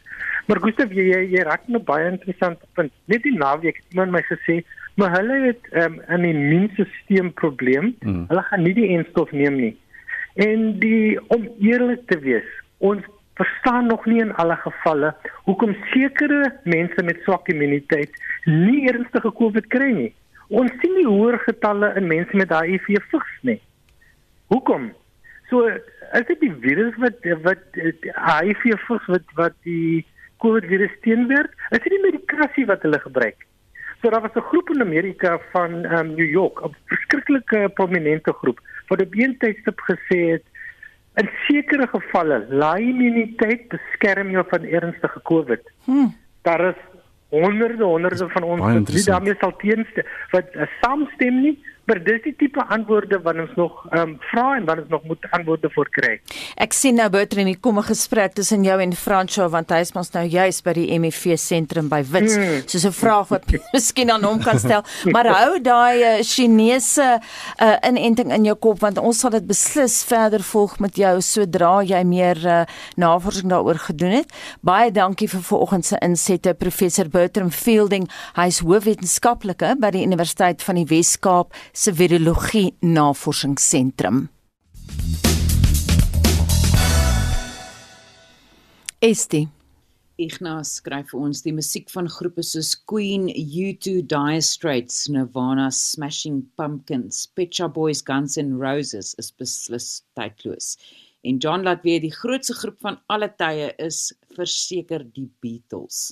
[0.46, 2.92] Maar Gustav, jy jy, jy raak nou baie interessante punt.
[3.10, 4.60] Net die naweek het iemand my gesê,
[5.00, 7.96] maar hulle het ehm, 'n um, immuunstelsel probleem.
[8.00, 8.24] Mm.
[8.28, 9.76] Hulle gaan nie die enstof neem nie.
[10.34, 13.02] En die om eerlik te wees, ons
[13.34, 15.14] verstaan nog nie in alle gevalle
[15.48, 18.12] hoekom sekere mense met swak immuniteit
[18.44, 20.12] nie ernstige COVID kry nie.
[20.48, 23.60] Ons sien nie hoër getalle in mense met HIV vigs nie.
[24.52, 24.90] Hoekom?
[25.48, 25.66] So
[26.18, 30.06] is dit die virus wat wat HIV vigs wat wat die
[30.44, 31.54] COVID virus teenwerk?
[31.70, 33.46] Is dit nie medikasie wat hulle gebruik?
[34.02, 38.60] So daar was 'n groep in Amerika van um, New York, 'n verskriklike prominente groep
[38.88, 40.44] wat op een tydstip gesê het
[41.14, 45.60] in sekere gevalle laai immuniteit beskerm jou van ernstige COVID.
[45.84, 46.16] Hmm.
[46.42, 46.80] Daar is
[47.28, 52.20] honderde honderde van ons wat nie daarmee sal teenstem wat uh, saamstem nie Maar dis
[52.22, 55.70] die tipe antwoorde wat ons nog ehm um, vra en wat ons nog moet antwoorde
[55.74, 56.12] vir kry.
[56.56, 59.92] Ek sien nou Bertrand, hier kom 'n gesprek tussen jou en Francois want hy is
[59.92, 62.36] mos nou juis by die MEV sentrum by Wits.
[62.36, 62.62] Hmm.
[62.66, 64.84] Soos 'n vraag wat miskien aan hom kan stel.
[65.10, 67.20] maar hou daai uh, Chinese
[67.60, 71.82] uh, inenting in jou kop want ons sal dit beslis verder volg met jou sodra
[71.82, 72.64] jy meer uh,
[72.96, 74.32] navorsing daaroor gedoen het.
[74.60, 78.08] Baie dankie vir vanoggend se insette professor Bertrand Fielding.
[78.36, 84.28] Hy is hoofwetenskaplike by die Universiteit van die Wes-Kaap se virologie navorsingsentrum.
[89.00, 89.46] Esti
[90.20, 96.42] Ignas skryf vir ons die musiek van groepe soos Queen, U2, Dire Straits, Nirvana, Smashing
[96.60, 100.74] Pumpkins, Pet Shop Boys, Guns N' Roses is beslis tydloos.
[101.24, 106.10] En John laat weet die grootste groep van alle tye is verseker die Beatles.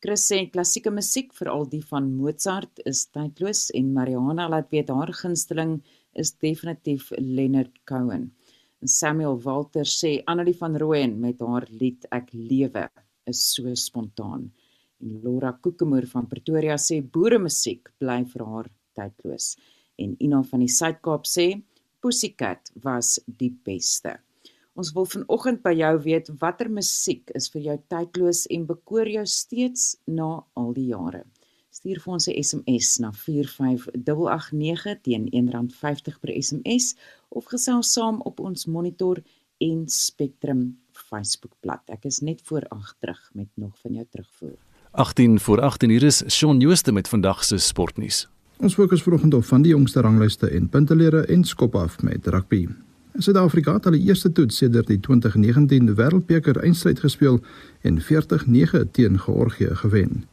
[0.00, 5.10] Chris sê klassieke musiek, veral die van Mozart, is tydloos en Mariana laat weet haar
[5.12, 5.74] gunsteling
[6.16, 8.30] is definitief Leonard Cohen.
[8.80, 12.86] En Samuel Walter sê Annelie van Rooyen met haar lied Ek lewe
[13.28, 14.48] is so spontaan.
[15.04, 19.52] En Laura Kokemoer van Pretoria sê boeremusiek bly vir haar tydloos.
[20.00, 21.50] En Ina van die Suid-Kaap sê
[22.00, 24.16] Pussycat was die beste.
[24.80, 29.26] Ons wil vanoggend by jou weet watter musiek is vir jou tydloos en bekoor jou
[29.28, 31.26] steeds na al die jare.
[31.68, 36.96] Stuur vir ons 'n SMS na 45889 teen R1.50 per SMS
[37.28, 39.22] of gesels saam op ons Monitor
[39.60, 41.82] en Spectrum Facebookblad.
[41.88, 44.56] Ek is net voor ag terug met nog van jou terugvoer.
[44.92, 48.28] 18 voor 18 uur is Shaun Jooste met vandag se sportnuus.
[48.56, 52.68] Ons fokus vanoggend op van die jongste ranglyste en puntelere en skop af met rugby.
[53.18, 57.40] Suid-Afrika het hulle eerste toets sedert die 2019 Wêreldbeker eindstryd gespeel
[57.82, 60.24] en 40-9 teen Georgië gewen.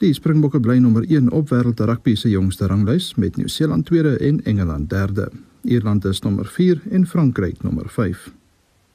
[0.00, 4.42] Die Springbokke bly nommer 1 op wêreld rugby se jongste ranglys met Nieu-Seeland tweede en
[4.44, 5.30] Engeland derde.
[5.62, 8.30] Ierland is nommer 4 en Frankryk nommer 5.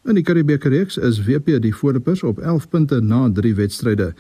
[0.05, 4.13] In die Karibebeker reeks is WP die voorlopers op 11 punte na 3 wedstryde.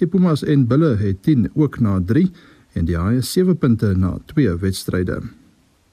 [0.00, 2.30] Die Pumas en Bulle het 10 ook na 3
[2.72, 5.20] en die Haie 7 punte na 2 wedstryde.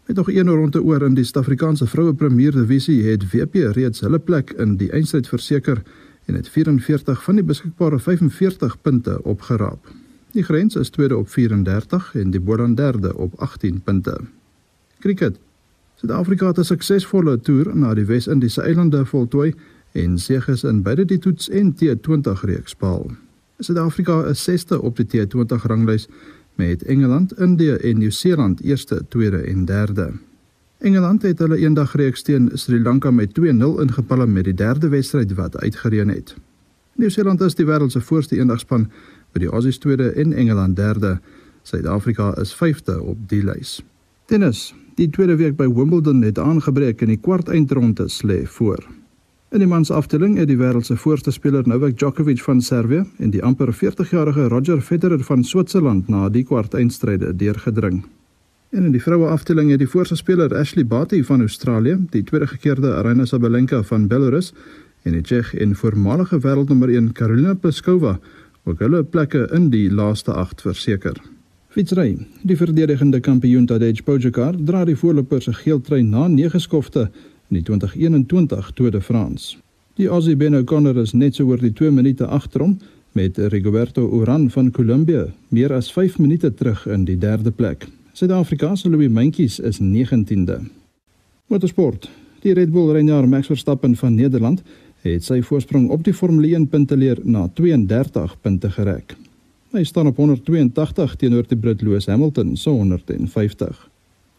[0.08, 4.20] Met nog een ronde oor in die Suid-Afrikaanse Vroue Premier Divisie het WP reeds hulle
[4.20, 5.82] plek in die eindstryd verseker
[6.26, 9.92] en het 44 van die beskikbare 45 punte opgeraap.
[10.32, 14.18] Die grens is tweede op 34 en die Boland derde op 18 punte.
[15.00, 15.36] Kriket.
[15.96, 19.54] Suid-Afrika het 'n suksesvolle toer na die Wes-Indiese eilande voltooi
[19.92, 23.12] en seëges in beide die toets en T20 reeks behaal.
[23.60, 26.08] Suid-Afrika is 6ste op die T20 ranglys
[26.58, 30.12] met Engeland, Indië en Nieu-Seeland eerste, tweede en derde.
[30.78, 33.44] Engeland het hulle eendag reeks teen Sri Lanka met 2-0
[33.82, 36.36] ingepalem met die derde wedstryd wat uitgereën het.
[36.96, 38.90] Nieu-Seeland is die wêreld se voorste eendagspan
[39.32, 41.20] met die Aussies tweede en Engeland derde.
[41.62, 43.82] Suid-Afrika is vyfde op die lys.
[44.26, 44.74] Tennis.
[44.96, 48.88] Die tweede week by Wimbledon het aangebreek en die kwart eindronde lê voor.
[49.48, 53.30] In die mans afdeling het die wêreld se voorste speler Novak Djokovic van Servië en
[53.32, 58.02] die amper 40-jarige Roger Federer van Switserland na die kwart eindstryde deurgedring.
[58.76, 62.48] En in die vroue afdeling het die voorste speler Ashley Barty van Australië, die tweede
[62.48, 64.52] gekeerde Aryna Sabalenka van Belarus
[65.04, 68.18] en die Tsjeeg en voormalige wêreldnommer 1 Karolina Pliskova
[68.68, 71.16] ook hulle plekke in die laaste 8 verseker.
[71.72, 72.18] Fietsry.
[72.44, 77.08] Die verdedigende kampioen Tadej Pogačar dra die voorloper se geel trui na 9 skofte
[77.50, 79.58] in die 2021 Tour de France.
[79.98, 82.78] Die Aussie Ben O'Connor is net so oor die 2 minute agter hom
[83.18, 87.88] met Rigoberto Urán van Kolumbie meer as 5 minute terug in die derde plek.
[88.14, 90.60] Suid-Afrika se Louis Mentjes is 19de.
[91.48, 92.10] Motorsport.
[92.42, 94.62] Die Red Bull renjaer Max Verstappen van Nederland
[95.02, 99.16] het sy voorsprong op die Formule 1 punteleer na 32 punte gereg.
[99.74, 103.90] Hy staan op 182 teenoor die Brit Lewis Hamilton se 150.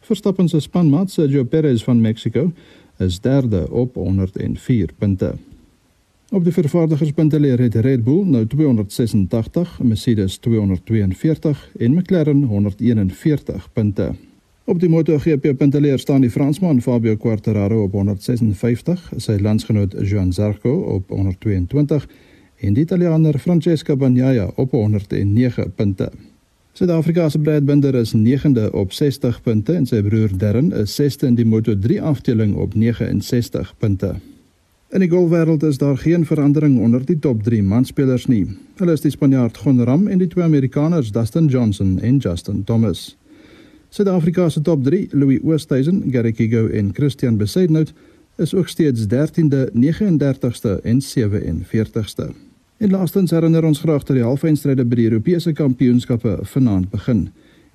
[0.00, 2.52] Verstappen se spanmaat Sergio Perez van Mexico
[2.98, 5.34] is derde op 104 punte.
[6.30, 14.14] Op die vervaardigerspunteleer het Red Bull nou 286, Mercedes 242 en McLaren 141 punte.
[14.64, 20.74] Op die MotoGP punteleer staan die Fransman Fabio Quartararo op 156, sy landsgenoot Joan Zarco
[20.92, 22.08] op 122
[22.60, 26.10] en die Italianer Francesco Bagnaia op 109 punte.
[26.78, 31.26] Suid-Afrika se Brad Binder is 9de op 60 punte en sy broer Darren is 6de
[31.26, 34.12] in die Moto3 afdeling op 69 punte.
[34.94, 38.44] In die golfwêreld is daar geen verandering onder die top 3 manspelers nie.
[38.78, 43.16] Hulle is die Spanjaard Gon Ram en die twee Amerikaners Dustin Johnson en Justin Thomas.
[43.90, 47.90] Suid-Afrika se top 3, Louis Oosthuizen, Gary Kigo en Christian Besaidnout,
[48.36, 52.30] is ook steeds 13de, 39ste en 47ste.
[52.78, 57.24] En laastens herinner ons graag dat die halfeindstryde by die Europese Kampioenskappe vanaand begin.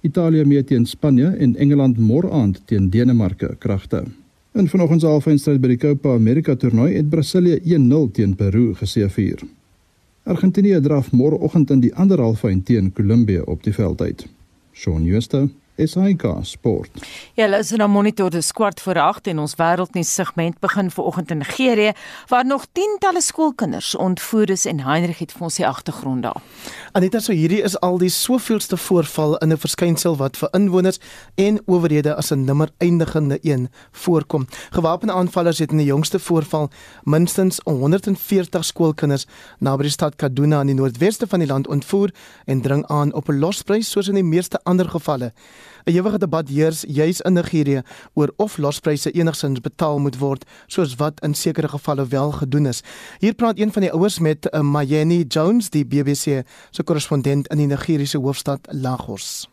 [0.08, 4.06] Italië meet teen Spanje en Engeland môre aand teen Denemarke kragte.
[4.56, 9.44] In vanoggend se halfeindstryd by die Copa America toernooi het Brasilië 1-0 teen Peru geseëvier.
[10.24, 14.24] Argentinië draf môre oggend in die ander halfeind teen Kolumbie op die veld uit.
[14.72, 16.90] Shaun Schuster SAK Sport.
[17.34, 20.92] Ja, hulle is in 'n monitor te skwart voor 8 en ons wêreldnuus segment begin
[20.92, 21.92] vanoggend in Nigerië
[22.28, 26.42] waar nog tientalle skoolkinders ontvoer is en Heinrich het vir ons die agtergrond daar.
[26.92, 31.00] Anita, so hierdie is al die soveelste voorval in 'n verskynsel wat vir inwoners
[31.36, 34.48] en owerhede as 'n nimmer eindigende een voorkom.
[34.70, 36.70] Gewapende aanvallers het in die jongste voorval
[37.04, 39.26] minstens 140 skoolkinders
[39.60, 42.14] naby die stad Kaduna in die noordweste van die land ontvoer
[42.46, 45.34] en dring aan op 'n losprys soos in die meeste ander gevalle.
[45.86, 47.82] 'n Ewige debat heers juis in Nigerië
[48.14, 52.84] oor of lospryse enigsins betaal moet word, soos wat in sekere gevalle wel gedoen is.
[53.20, 57.58] Hier praat een van die ouers met uh, Mayeni Jones, die BBC se korrespondent in
[57.58, 59.50] die Nigeriese hoofstad Lagos.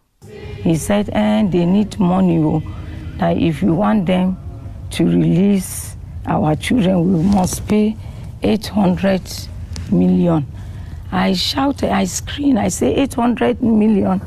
[0.62, 2.62] He said and they need money
[3.18, 4.36] that if you want them
[4.88, 7.96] to release our children we must pay
[8.42, 9.48] 800
[9.90, 10.46] million.
[11.12, 14.20] I shouted, I screamed, I say 800 million.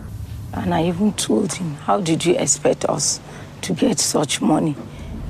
[0.54, 3.20] And I even told him, How did you expect us
[3.62, 4.76] to get such money?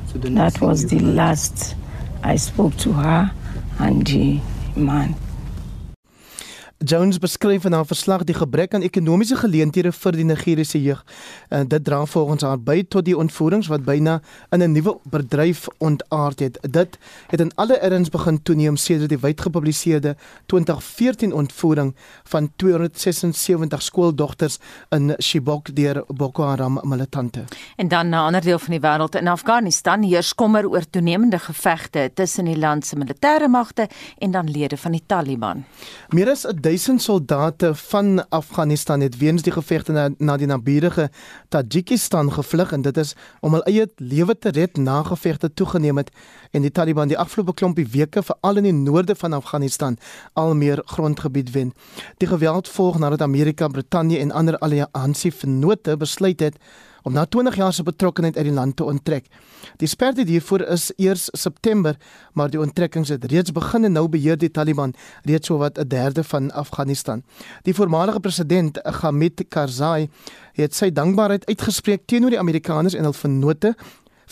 [0.07, 1.75] So that was the last
[2.23, 3.31] I spoke to her
[3.79, 4.39] and the
[4.75, 5.15] man.
[6.85, 11.03] Jones beskryf in haar verslag die gebrek aan ekonomiese geleenthede vir die Nigeriese jeug.
[11.47, 14.19] En dit dra volgens haar by tot die ontvoerings wat byna
[14.51, 16.59] in 'n nuwe bedryf ontaard het.
[16.61, 20.15] Dit het in alle erns begin toeneem sedert die wyd gepubliseerde
[20.45, 24.57] 2014 ontvoering van 276 skooldogters
[24.89, 27.43] in Chibok deur Boko Haram militante.
[27.75, 31.39] En dan na 'n ander deel van die wêreld in Afghanistan heers kommer oor toenemende
[31.39, 35.65] gevegte tussen die land se militêre magte en dan lede van die Taliban.
[36.09, 41.09] Meer as 'n 1000 soldate van Afghanistan het weens die gevegte na, na die naburige
[41.49, 43.11] Tajikistan gevlug en dit is
[43.45, 46.09] om hul eie lewe te red na gevegte toegeneem het
[46.51, 49.97] en die Taliban die afgelope klompie weke veral in die noorde van Afghanistan
[50.33, 51.73] al meer grondgebied wen.
[52.17, 56.57] Die geweld volg nadat Amerika, Brittanje en ander alliansie-vennote besluit het
[57.03, 59.27] om na 20 jaar se betrokkeheid uit die land te onttrek.
[59.77, 61.97] Die sperdatum hiervoor is eers September,
[62.33, 66.23] maar die onttrekkings het reeds begin en nou beheer die Taliban reeds sowat 'n derde
[66.23, 67.23] van Afghanistan.
[67.63, 70.09] Die voormalige president Hamid Karzai
[70.53, 73.75] het sy dankbaarheid uitgespreek teenoor die Amerikaners en hul vennote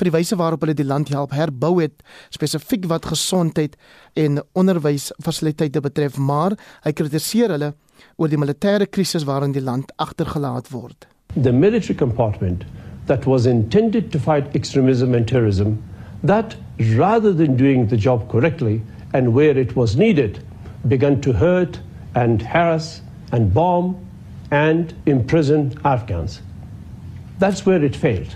[0.01, 3.77] vir die wyse waarop hulle die land help herbou het, spesifiek wat gesondheid
[4.13, 6.55] en onderwysfasiliteite betref, maar
[6.85, 7.73] hy kritiseer hulle
[8.17, 11.07] oor die militêre krisis waarin die land agtergelaat word.
[11.35, 12.63] The military compartment
[13.07, 15.83] that was intended to fight extremism and terrorism,
[16.23, 16.55] that
[16.95, 18.81] rather than doing the job correctly
[19.13, 20.43] and where it was needed,
[20.87, 21.79] began to hurt
[22.15, 23.97] and harass and bomb
[24.51, 26.41] and imprison Afghans.
[27.39, 28.35] That's where it failed.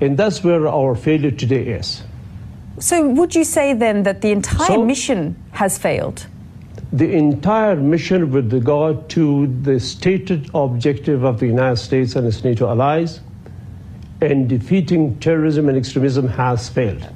[0.00, 2.02] And that's where our failure today is.
[2.78, 6.26] So, would you say then that the entire So- mission has failed?
[6.92, 12.44] The entire mission with regard to the stated objective of the United States and its
[12.44, 13.20] NATO allies
[14.20, 17.08] in defeating terrorism and extremism has failed.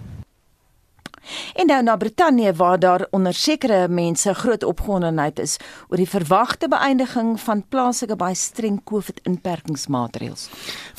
[1.55, 5.57] En nou na Brittanje waar daar onder sekere mense groot opgewondenheid is
[5.89, 10.49] oor die verwagte beëindiging van plaaslike baie streng COVID-inperkingsmaatreëls.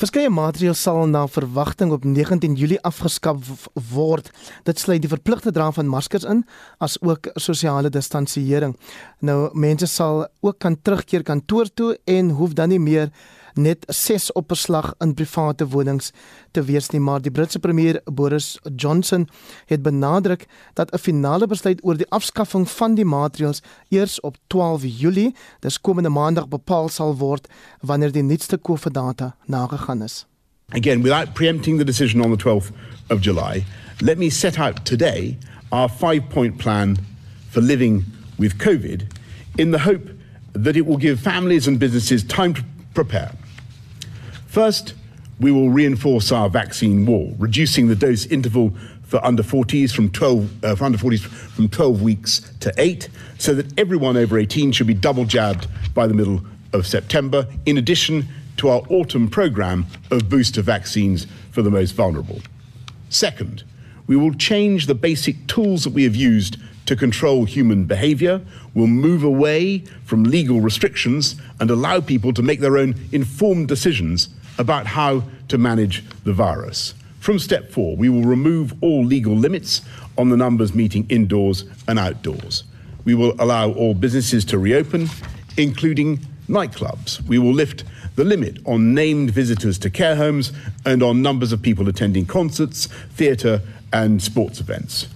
[0.00, 4.30] Verskeie maatreëls sal na verwagting op 19 Julie afgeskaf word.
[4.68, 6.44] Dit sluit die verpligte dra van maskers in
[6.78, 8.76] as ook sosiale distansiering.
[9.20, 13.10] Nou mense sal ook kan terugkeer kantoor toe en hoef dan nie meer
[13.54, 16.10] net 6 op beslag in private wonings
[16.50, 19.28] te wees nie maar die Britse premier Boris Johnson
[19.66, 24.82] het benadruk dat 'n finale besluit oor die afskaffing van die maatreëls eers op 12
[24.84, 27.48] Julie, dis komende maandag bepaal sal word
[27.80, 30.26] wanneer die nuutste COVID-data nagegaan is.
[30.68, 32.72] Again, without preempting the decision on the 12th
[33.08, 33.64] of July,
[34.00, 35.38] let me set out today
[35.70, 36.96] our five point plan
[37.50, 38.04] for living
[38.38, 39.06] with COVID
[39.56, 40.10] in the hope
[40.52, 42.62] that it will give families and businesses time to
[42.94, 43.30] prepare.
[44.52, 44.92] First,
[45.40, 50.62] we will reinforce our vaccine wall, reducing the dose interval for under 40s from 12
[50.62, 54.86] uh, for under 40s from 12 weeks to 8 so that everyone over 18 should
[54.86, 56.42] be double jabbed by the middle
[56.74, 58.28] of September in addition
[58.58, 62.42] to our autumn programme of booster vaccines for the most vulnerable.
[63.08, 63.64] Second,
[64.06, 68.42] we will change the basic tools that we have used to control human behaviour.
[68.74, 74.28] We'll move away from legal restrictions and allow people to make their own informed decisions
[74.58, 76.94] about how to manage the virus.
[77.20, 79.82] From step four, we will remove all legal limits
[80.18, 82.64] on the numbers meeting indoors and outdoors.
[83.04, 85.08] We will allow all businesses to reopen,
[85.56, 87.22] including nightclubs.
[87.26, 87.84] We will lift
[88.16, 90.52] the limit on named visitors to care homes
[90.84, 95.08] and on numbers of people attending concerts, theatre, and sports events.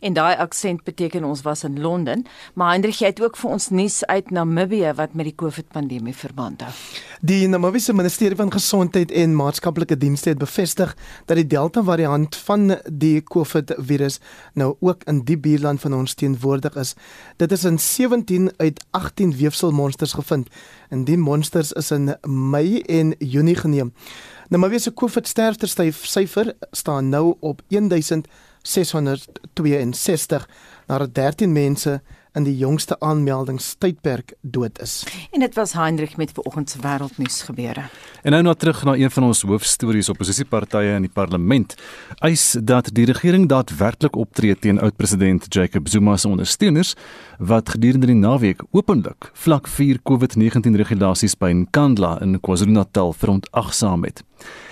[0.00, 4.04] En daai aksent beteken ons was in Londen, maar Hendrik het ook vir ons nuus
[4.06, 6.72] uit Namibië wat met die COVID-pandemie verband hou.
[7.20, 13.22] Die Namibiese Ministerie van Gesondheid en Maatskaplike Dienste het bevestig dat die Delta-variant van die
[13.22, 14.20] COVID-virus
[14.54, 16.94] nou ook in die buurland van ons teenwoordig is.
[17.36, 20.48] Dit is in 17 uit 18 weefselmonsters gevind
[20.90, 23.92] en die monsters is in Mei en Junie geneem.
[24.48, 28.28] Namibië se COVID-sterftesyfer staan nou op 1000
[28.64, 30.46] 662
[30.88, 32.00] nadat 13 mense
[32.34, 35.04] in die jongste aanmeldingstydperk dood is.
[35.30, 37.86] En dit was Heinrich met vanoggend se wêreldnuus gebeure.
[38.22, 41.76] En nou na terug na een van ons hoofstories oppositiepartye in die parlement
[42.18, 46.94] eis dat die regering daadwerklik optree teen oud-president Jacob Zuma se ondersteuners
[47.38, 54.24] wat gedurende die naweek openlik vlak 4 COVID-19 regulasies by Nkandla in KwaZulu-Natal verontagsaam het.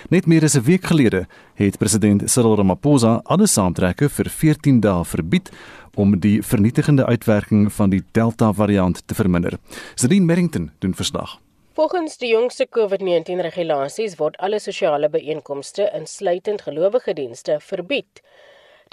[0.09, 5.05] Net meer as 'n week gelede het president Cyril Ramaphosa alle saamtrekke vir 14 dae
[5.05, 5.51] verbied
[5.95, 9.57] om die vernietigende uitwerking van die Delta variant te verminder.
[9.95, 11.39] Zelin Merrington doen verslag.
[11.73, 18.21] Volgens die jongste COVID-19 regulasies word alle sosiale byeenkomste insluitend gelowige dienste verbied.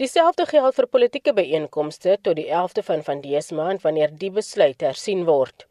[0.01, 4.81] Dieselfde geld vir politieke byeenkomste tot die 11de van van dese maand wanneer die besluit
[4.81, 5.67] hersien word.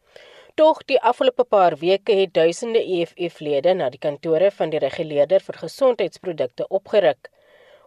[0.54, 5.58] Tog die afgelope paar weke het duisende EFF-lede na die kantore van die reguleerder vir
[5.64, 7.32] gesondheidsprodukte opgeruk.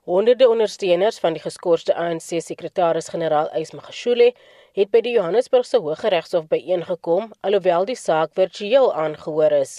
[0.05, 4.33] Honderde ondersteuners van die geskorste ANC sekretaris-generaal Ys Magashule
[4.75, 9.75] het by die Johannesburgse Hooggeregshof byeengekom alhoewel die saak virtueel aangehoor is.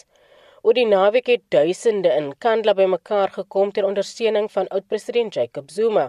[0.63, 6.05] Oor die naweek het duisende in Kandla bymekaar gekom ter ondersteuning van oud-president Jacob Zuma.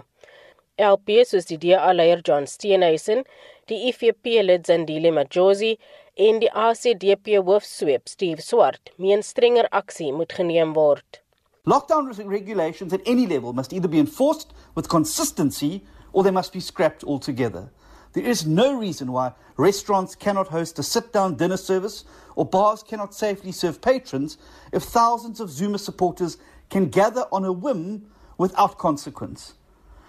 [0.79, 3.27] LP soos die DA-leier John Steenhuisen,
[3.67, 5.73] die IFP-lid Zandile Majosi
[6.15, 11.24] en die ACDP hoofsweep Steve Swart meen strenger aksie moet geneem word.
[11.67, 16.61] Lockdown regulations at any level must either be enforced with consistency or they must be
[16.61, 17.71] scrapped altogether.
[18.13, 22.05] There is no reason why restaurants cannot host a sit down dinner service
[22.37, 24.37] or bars cannot safely serve patrons
[24.73, 26.37] if thousands of Zuma supporters
[26.69, 28.07] can gather on a whim
[28.37, 29.55] without consequence.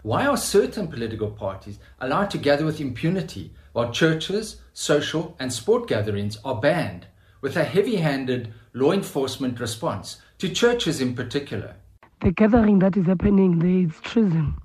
[0.03, 5.87] Why are certain political parties allowed to gather with impunity while churches, social, and sport
[5.87, 7.07] gatherings are banned,
[7.41, 11.75] with a heavy handed law enforcement response to churches in particular?
[12.21, 14.55] The gathering that is happening there is treason,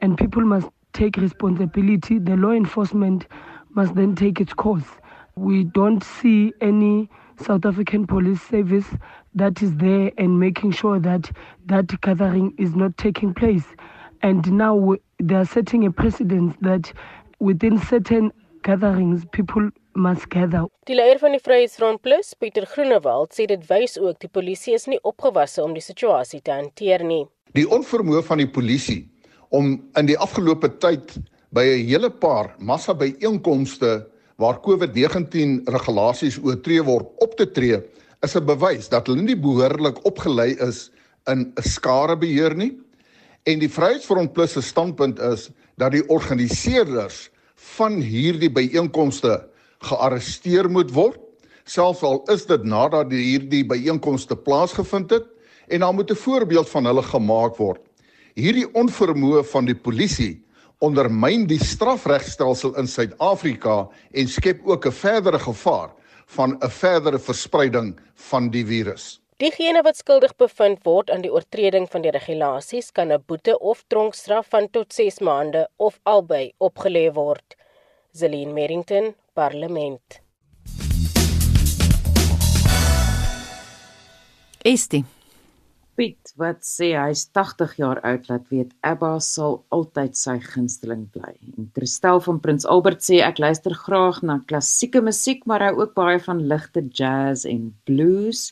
[0.00, 2.18] and people must take responsibility.
[2.18, 3.26] The law enforcement
[3.70, 4.86] must then take its course.
[5.36, 7.10] We don't see any
[7.40, 8.86] South African police service
[9.34, 11.30] that is there and making sure that
[11.66, 13.64] that gathering is not taking place.
[14.22, 16.92] And now they are setting a precedent that
[17.40, 20.68] within certain gatherings people must gather.
[20.88, 24.86] Die leier van die Vryheidsfront Plus, Pieter Groenewald, sê dit wys ook die polisie is
[24.90, 27.24] nie opgewasse om die situasie te hanteer nie.
[27.54, 29.04] Die onvermoë van die polisie
[29.54, 31.16] om in die afgelope tyd
[31.54, 37.82] by 'n hele paar massa byeenkomste waar COVID-19 regulasies oortree word op te tree,
[38.22, 40.90] is 'n bewys dat hulle nie behoorlik opgelei is
[41.26, 42.84] in 'n skarebeheer nie
[43.44, 47.28] En die Vryheidsfront Plus se standpunt is dat die organiseerders
[47.76, 49.34] van hierdie byeenkomste
[49.84, 51.20] gearresteer moet word,
[51.64, 55.26] selfs al is dit nadat hierdie byeenkomste plaasgevind het
[55.68, 57.80] en daar moet 'n voorbeeld van hulle gemaak word.
[58.34, 60.44] Hierdie onvermoë van die polisie
[60.84, 65.90] ondermyn die strafregstelsel in Suid-Afrika en skep ook 'n verdere gevaar
[66.26, 69.20] van 'n verdere verspreiding van die virus.
[69.36, 73.84] Diegene wat skuldig bevind word aan die oortreding van die regulasies kan 'n boete of
[73.88, 77.56] tronkstraf van tot 6 maande of albei opgelê word.
[78.12, 80.20] Zelin Merrington, Parlement.
[84.64, 85.04] Estie
[85.94, 91.34] Piet wat sê hy's 80 jaar oud laat weet Abba sal altyd sy gunsteling bly.
[91.54, 95.94] En Christel van Prins Albert sê ek luister graag na klassieke musiek maar hou ook
[95.94, 98.48] baie van ligte jazz en blues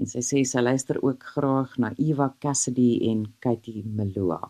[0.00, 4.40] en sy sê sy luister ook graag na Eva Cassidy en Katie Melua.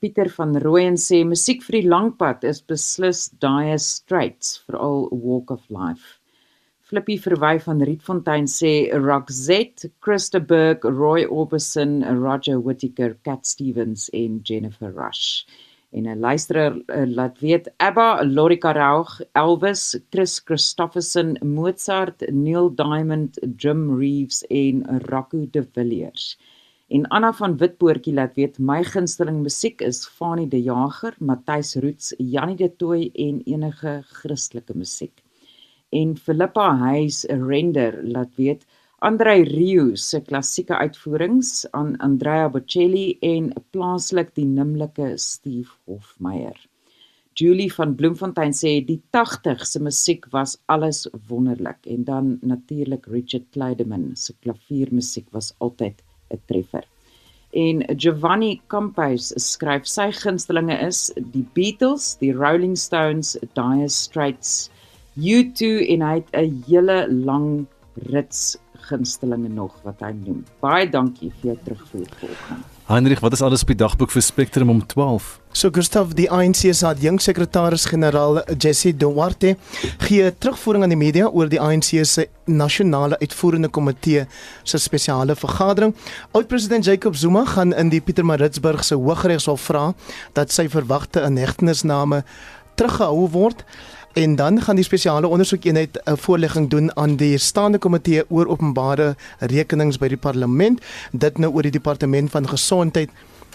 [0.00, 5.50] Pieter van Rooyen sê musiek vir die langpad is beslis Dire Straits vir al walk
[5.52, 6.14] of life.
[6.88, 14.40] Flippy verwy van Rietfontein sê Roxette, Christa Burke, Roy Orbison, Roger Whittaker, Cat Stevens en
[14.42, 15.44] Jennifer Rush.
[15.92, 23.36] En 'n luisteraar uh, laat weet Abba, Lorika Raug, Elvis, Chris Christofferson, Mozart, Neil Diamond,
[23.56, 24.80] Jim Reeves en
[25.12, 26.38] Rocco de Villiers.
[26.90, 32.08] En Anna van Witpoortjie laat weet my gunsteling musiek is Fanie De Jager, Matthys Roots,
[32.18, 35.22] Janie De Tooy en enige Christelike musiek.
[35.94, 38.66] En Philippa Huys Render laat weet
[39.06, 46.58] Andrei Rio se klassieke uitvoerings aan Andrea Bocelli en plaaslik die nimmerlike Steve Hofmeyer.
[47.38, 53.46] Julie van Bloemfontein sê die 80 se musiek was alles wonderlik en dan natuurlik Richard
[53.54, 56.84] Clayderman se klaviermusiek was altyd 'n treffer.
[57.52, 64.70] En Giovanni Campos skryf sy gunstelinge is die Beatles, die Rolling Stones, Dire Straits,
[65.18, 67.66] U2 en hy het 'n hele lang
[68.14, 68.56] rits
[68.88, 70.44] gunstelinge nog wat hy noem.
[70.62, 72.69] Baie dankie vir jou terugvoer vanoggend.
[72.90, 75.26] Heinrich, wat is alles op die dagboek vir Spectrum om 12?
[75.54, 79.52] So Gustav, die ANC se adjunksekretaris-generaal Jesse Duarte
[80.02, 84.24] gee terugvoering aan die media oor die ANC se nasionale uitvoerende komitee
[84.64, 85.94] se spesiale vergadering.
[86.34, 89.92] Oud-president Jacob Zuma gaan in die Pietermaritzburg se Hooggeregshof vra
[90.34, 92.24] dat sy verwagte inhegtenisname
[92.74, 93.62] teruggehou word.
[94.12, 99.16] En dan gaan die spesiale ondersoekeenheid 'n voorlegging doen aan die staande komitee oor openbare
[99.38, 100.80] rekenings by die parlement,
[101.12, 103.10] dit nou oor die departement van gesondheid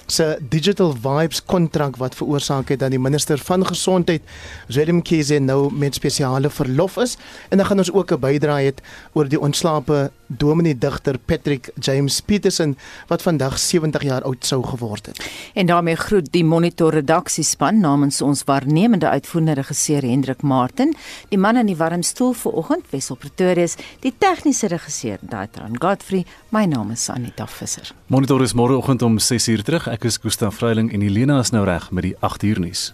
[0.05, 4.21] se Digital Vibes kontrak wat veroorsaak het dat die minister van gesondheid
[4.67, 7.17] Willem Keze nou met spesiale verlof is.
[7.49, 8.81] En dan gaan ons ook 'n bydrae het
[9.13, 15.05] oor die ontslape dominee digter Patrick James Peterson wat vandag 70 jaar oud sou geword
[15.05, 15.21] het.
[15.53, 20.95] En daarmee groet die Monitor redaksiespan namens ons waarnemende uitvoerende regisseur Hendrik Martin,
[21.29, 26.65] die man in die warm stoel vanoggend Wessel Pretorius, die tegniese regisseur Daitran Godfrey, my
[26.65, 27.91] naam is Anita Visser.
[28.07, 29.87] Monitor is môreoggend om 6uur terug.
[29.87, 32.93] Ek is Gustaf Vreiling en Helena is nou reg met die 8uur nuus.